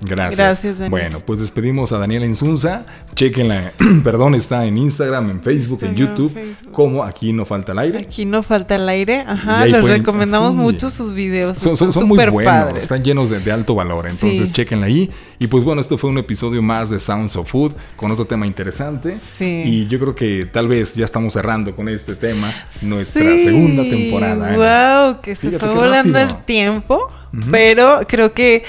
gracias. 0.05 0.63
Gracias. 0.63 0.89
Bueno, 0.89 1.19
pues 1.19 1.39
despedimos 1.39 1.91
a 1.91 1.97
Daniela 1.97 2.25
Insunza. 2.25 2.85
Chequenla, 3.15 3.73
perdón, 4.03 4.35
está 4.35 4.65
en 4.65 4.77
Instagram, 4.77 5.29
en 5.29 5.41
Facebook, 5.41 5.83
en 5.83 5.95
YouTube, 5.95 6.33
como 6.71 7.03
Aquí 7.03 7.33
no 7.33 7.45
falta 7.45 7.71
el 7.71 7.79
aire. 7.79 7.99
Aquí 7.99 8.25
no 8.25 8.43
falta 8.43 8.75
el 8.75 8.87
aire, 8.89 9.23
ajá, 9.27 9.65
les 9.65 9.83
recomendamos 9.83 10.53
mucho 10.53 10.89
sus 10.89 11.13
videos. 11.13 11.57
Son, 11.57 11.77
son, 11.77 12.07
muy 12.07 12.17
buenos, 12.29 12.77
están 12.77 13.03
llenos 13.03 13.29
de, 13.29 13.51
alto 13.51 13.75
valor, 13.75 14.07
entonces 14.07 14.51
chequenla 14.51 14.87
ahí. 14.87 15.09
Y 15.39 15.47
pues 15.47 15.63
bueno, 15.63 15.81
esto 15.81 15.97
fue 15.97 16.09
un 16.09 16.17
episodio 16.17 16.61
más 16.61 16.89
de 16.89 16.99
Sounds 16.99 17.35
of 17.35 17.49
Food 17.49 17.73
con 17.95 18.11
otro 18.11 18.25
tema 18.25 18.45
interesante. 18.47 19.17
Sí. 19.37 19.63
Y 19.65 19.87
yo 19.87 19.99
creo 19.99 20.15
que 20.15 20.45
tal 20.51 20.67
vez 20.67 20.95
ya 20.95 21.05
estamos 21.05 21.33
cerrando 21.33 21.75
con 21.75 21.89
este 21.89 22.15
tema 22.15 22.53
nuestra 22.81 23.37
segunda 23.37 23.83
temporada. 23.83 25.05
Wow, 25.05 25.21
que 25.21 25.35
se 25.35 25.57
fue 25.57 25.73
volando 25.73 26.19
el 26.19 26.43
tiempo. 26.43 27.07
Pero 27.51 28.01
creo 28.07 28.33
que 28.33 28.63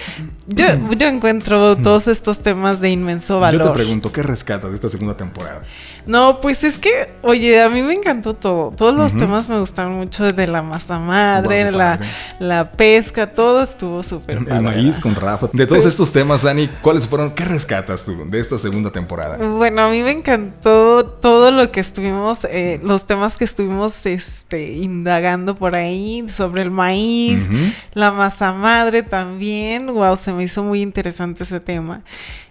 yo, 0.47 0.67
yo 0.93 1.07
encuentro 1.07 1.77
todos 1.77 2.09
estos 2.09 2.41
temas 2.41 2.81
de 2.81 2.91
inmenso 2.91 3.41
valor. 3.41 3.67
Yo 3.67 3.73
te 3.73 3.75
pregunto, 3.75 4.13
¿qué 4.13 4.23
rescatas 4.23 4.71
de 4.71 4.77
esta 4.77 4.89
segunda 4.89 5.17
temporada? 5.17 5.63
No, 6.07 6.41
pues 6.41 6.63
es 6.63 6.79
que, 6.79 7.15
oye, 7.23 7.61
a 7.61 7.69
mí 7.69 7.83
me 7.83 7.95
encantó 7.95 8.35
todo. 8.35 8.71
Todos 8.77 8.95
los 8.95 9.17
temas 9.17 9.49
me 9.49 9.59
gustaron 9.59 9.95
mucho, 9.95 10.33
de 10.33 10.47
la 10.47 10.63
masa 10.63 11.01
madre, 11.01 11.73
la, 11.73 11.99
la, 12.39 12.71
pesca, 12.71 13.35
todo 13.35 13.65
estuvo 13.65 14.03
súper 14.03 14.39
El 14.39 14.63
maíz 14.63 15.01
con 15.01 15.17
Rafa. 15.17 15.49
De 15.53 15.67
todos 15.67 15.85
estos 15.85 16.13
temas, 16.13 16.43
Dani, 16.43 16.69
¿cuáles 16.81 17.07
fueron? 17.07 17.33
¿Qué 17.33 17.45
rescatas 17.45 18.05
tú 18.05 18.25
de 18.29 18.39
esta 18.39 18.57
segunda 18.57 18.93
temporada? 18.93 19.37
Bueno, 19.37 19.83
a 19.83 19.91
mí 19.91 20.03
me 20.03 20.13
encantó 20.13 21.05
todo 21.05 21.51
lo 21.51 21.73
que 21.73 21.81
estuvimos, 21.81 22.47
eh, 22.51 22.81
los 22.85 23.07
temas 23.07 23.37
que 23.37 23.45
estuvimos 23.45 24.07
este, 24.07 24.75
indagando 24.75 25.57
por 25.57 25.75
ahí 25.75 26.25
sobre 26.29 26.63
el 26.63 26.71
maíz, 26.71 27.49
la 27.95 28.13
masa 28.13 28.53
madre 28.53 29.03
también. 29.03 29.87
Wow, 29.87 30.17
se 30.17 30.33
me 30.33 30.45
hizo 30.45 30.63
muy 30.63 30.83
interesante 30.83 31.43
ese 31.43 31.59
tema. 31.59 32.03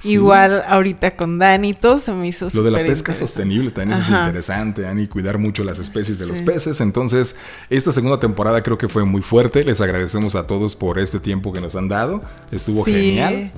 Igual 0.03 0.63
ahorita 0.67 1.11
con 1.11 1.39
Danito 1.39 1.99
se 1.99 2.11
me 2.11 2.27
hizo 2.27 2.49
súper 2.49 2.71
Lo 2.71 2.77
de 2.77 2.83
la 2.83 2.87
pesca 2.87 3.15
sostenible 3.15 3.44
también 3.73 3.99
es 3.99 4.10
interesante, 4.10 4.81
Dani, 4.84 5.08
cuidar 5.08 5.38
mucho 5.38 5.63
las 5.63 5.79
especies 5.79 6.19
de 6.19 6.27
los 6.27 6.41
peces. 6.41 6.81
Entonces, 6.81 7.38
esta 7.69 7.91
segunda 7.91 8.19
temporada 8.19 8.62
creo 8.63 8.77
que 8.77 8.89
fue 8.89 9.05
muy 9.05 9.21
fuerte. 9.21 9.63
Les 9.63 9.81
agradecemos 9.81 10.36
a 10.36 10.48
todos 10.48 10.75
por 10.75 11.00
este 11.00 11.19
tiempo 11.19 11.54
que 11.54 11.62
nos 11.62 11.75
han 11.75 11.87
dado. 11.87 12.21
Estuvo 12.52 12.83
genial. 12.83 13.52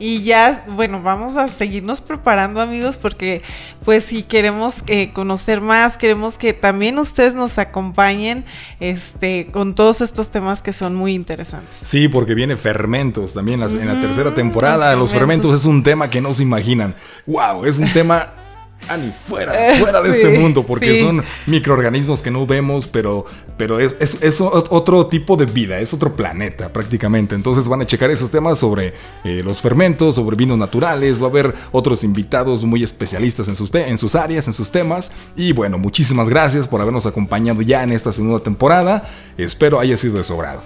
Y 0.00 0.22
ya, 0.22 0.64
bueno, 0.68 1.02
vamos 1.02 1.36
a 1.36 1.48
seguirnos 1.48 2.00
preparando 2.00 2.60
amigos 2.60 2.96
porque 2.96 3.42
pues 3.84 4.04
si 4.04 4.22
queremos 4.22 4.84
eh, 4.86 5.10
conocer 5.12 5.60
más, 5.60 5.96
queremos 5.96 6.38
que 6.38 6.52
también 6.52 7.00
ustedes 7.00 7.34
nos 7.34 7.58
acompañen 7.58 8.44
este, 8.78 9.48
con 9.50 9.74
todos 9.74 10.00
estos 10.00 10.30
temas 10.30 10.62
que 10.62 10.72
son 10.72 10.94
muy 10.94 11.14
interesantes. 11.14 11.80
Sí, 11.82 12.06
porque 12.06 12.34
viene 12.34 12.54
fermentos 12.54 13.34
también 13.34 13.60
en 13.60 13.88
la 13.88 14.00
tercera 14.00 14.32
temporada. 14.34 14.94
Los 14.94 15.10
fermentos. 15.10 15.52
es 15.52 15.64
un 15.64 15.82
tema 15.82 16.08
que 16.08 16.20
no 16.20 16.32
se 16.32 16.44
imaginan. 16.44 16.94
¡Wow! 17.26 17.64
Es 17.64 17.78
un 17.78 17.92
tema 17.92 18.37
Ani, 18.86 19.12
fuera, 19.26 19.52
fuera 19.78 20.00
de 20.00 20.10
este 20.10 20.38
mundo, 20.38 20.64
porque 20.64 20.96
son 20.96 21.22
microorganismos 21.46 22.22
que 22.22 22.30
no 22.30 22.46
vemos, 22.46 22.86
pero, 22.86 23.26
pero 23.56 23.80
es, 23.80 23.96
es, 24.00 24.40
otro 24.40 25.06
tipo 25.08 25.36
de 25.36 25.44
vida, 25.44 25.78
es 25.80 25.92
otro 25.92 26.14
planeta 26.16 26.72
prácticamente. 26.72 27.34
Entonces 27.34 27.68
van 27.68 27.82
a 27.82 27.86
checar 27.86 28.10
esos 28.10 28.30
temas 28.30 28.58
sobre 28.58 28.94
eh, 29.24 29.42
los 29.44 29.60
fermentos, 29.60 30.14
sobre 30.14 30.36
vinos 30.36 30.56
naturales, 30.56 31.20
va 31.20 31.26
a 31.26 31.30
haber 31.30 31.54
otros 31.72 32.02
invitados 32.02 32.64
muy 32.64 32.82
especialistas 32.82 33.48
en 33.48 33.56
sus, 33.56 33.74
en 33.74 33.98
sus 33.98 34.14
áreas, 34.14 34.46
en 34.46 34.52
sus 34.54 34.70
temas. 34.70 35.12
Y 35.36 35.52
bueno, 35.52 35.76
muchísimas 35.76 36.28
gracias 36.28 36.66
por 36.66 36.80
habernos 36.80 37.04
acompañado 37.04 37.60
ya 37.62 37.82
en 37.82 37.92
esta 37.92 38.12
segunda 38.12 38.40
temporada. 38.40 39.10
Espero 39.36 39.80
haya 39.80 39.96
sido 39.96 40.16
de 40.16 40.24
sobrado. 40.24 40.62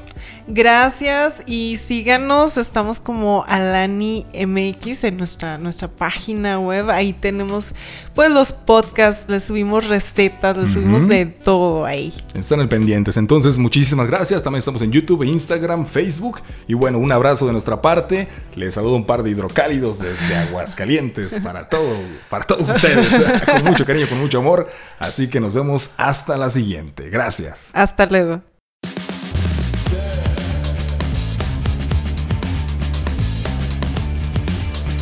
Gracias 0.48 1.42
y 1.46 1.76
síganos, 1.76 2.56
estamos 2.56 2.98
como 2.98 3.44
Alani 3.46 4.26
MX 4.34 5.04
en 5.04 5.16
nuestra, 5.16 5.56
nuestra 5.56 5.88
página 5.88 6.58
web, 6.58 6.90
ahí 6.90 7.12
tenemos 7.12 7.74
pues 8.14 8.30
los 8.30 8.52
podcasts, 8.52 9.26
les 9.28 9.44
subimos 9.44 9.86
recetas, 9.86 10.56
les 10.56 10.72
subimos 10.72 11.08
de 11.08 11.26
todo 11.26 11.84
ahí. 11.84 12.12
Están 12.34 12.60
al 12.60 12.68
pendientes, 12.68 13.16
entonces 13.16 13.56
muchísimas 13.58 14.08
gracias, 14.08 14.42
también 14.42 14.58
estamos 14.58 14.82
en 14.82 14.90
YouTube, 14.90 15.22
Instagram, 15.22 15.86
Facebook. 15.86 16.40
Y 16.66 16.74
bueno, 16.74 16.98
un 16.98 17.12
abrazo 17.12 17.46
de 17.46 17.52
nuestra 17.52 17.80
parte, 17.80 18.28
les 18.56 18.74
saludo 18.74 18.96
un 18.96 19.06
par 19.06 19.22
de 19.22 19.30
hidrocálidos 19.30 20.00
desde 20.00 20.36
Aguascalientes 20.36 21.34
para 21.42 21.68
todo, 21.68 21.96
para 22.28 22.44
todos 22.44 22.68
ustedes, 22.68 23.08
con 23.46 23.64
mucho 23.64 23.86
cariño, 23.86 24.08
con 24.08 24.18
mucho 24.18 24.38
amor, 24.38 24.68
así 24.98 25.28
que 25.28 25.40
nos 25.40 25.54
vemos 25.54 25.94
hasta 25.96 26.36
la 26.36 26.50
siguiente, 26.50 27.10
gracias. 27.10 27.68
Hasta 27.72 28.06
luego. 28.06 28.51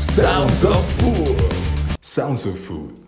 Sounds 0.00 0.64
of 0.64 0.82
Food. 0.92 1.96
Sounds 2.00 2.46
of 2.46 2.58
Food. 2.58 2.99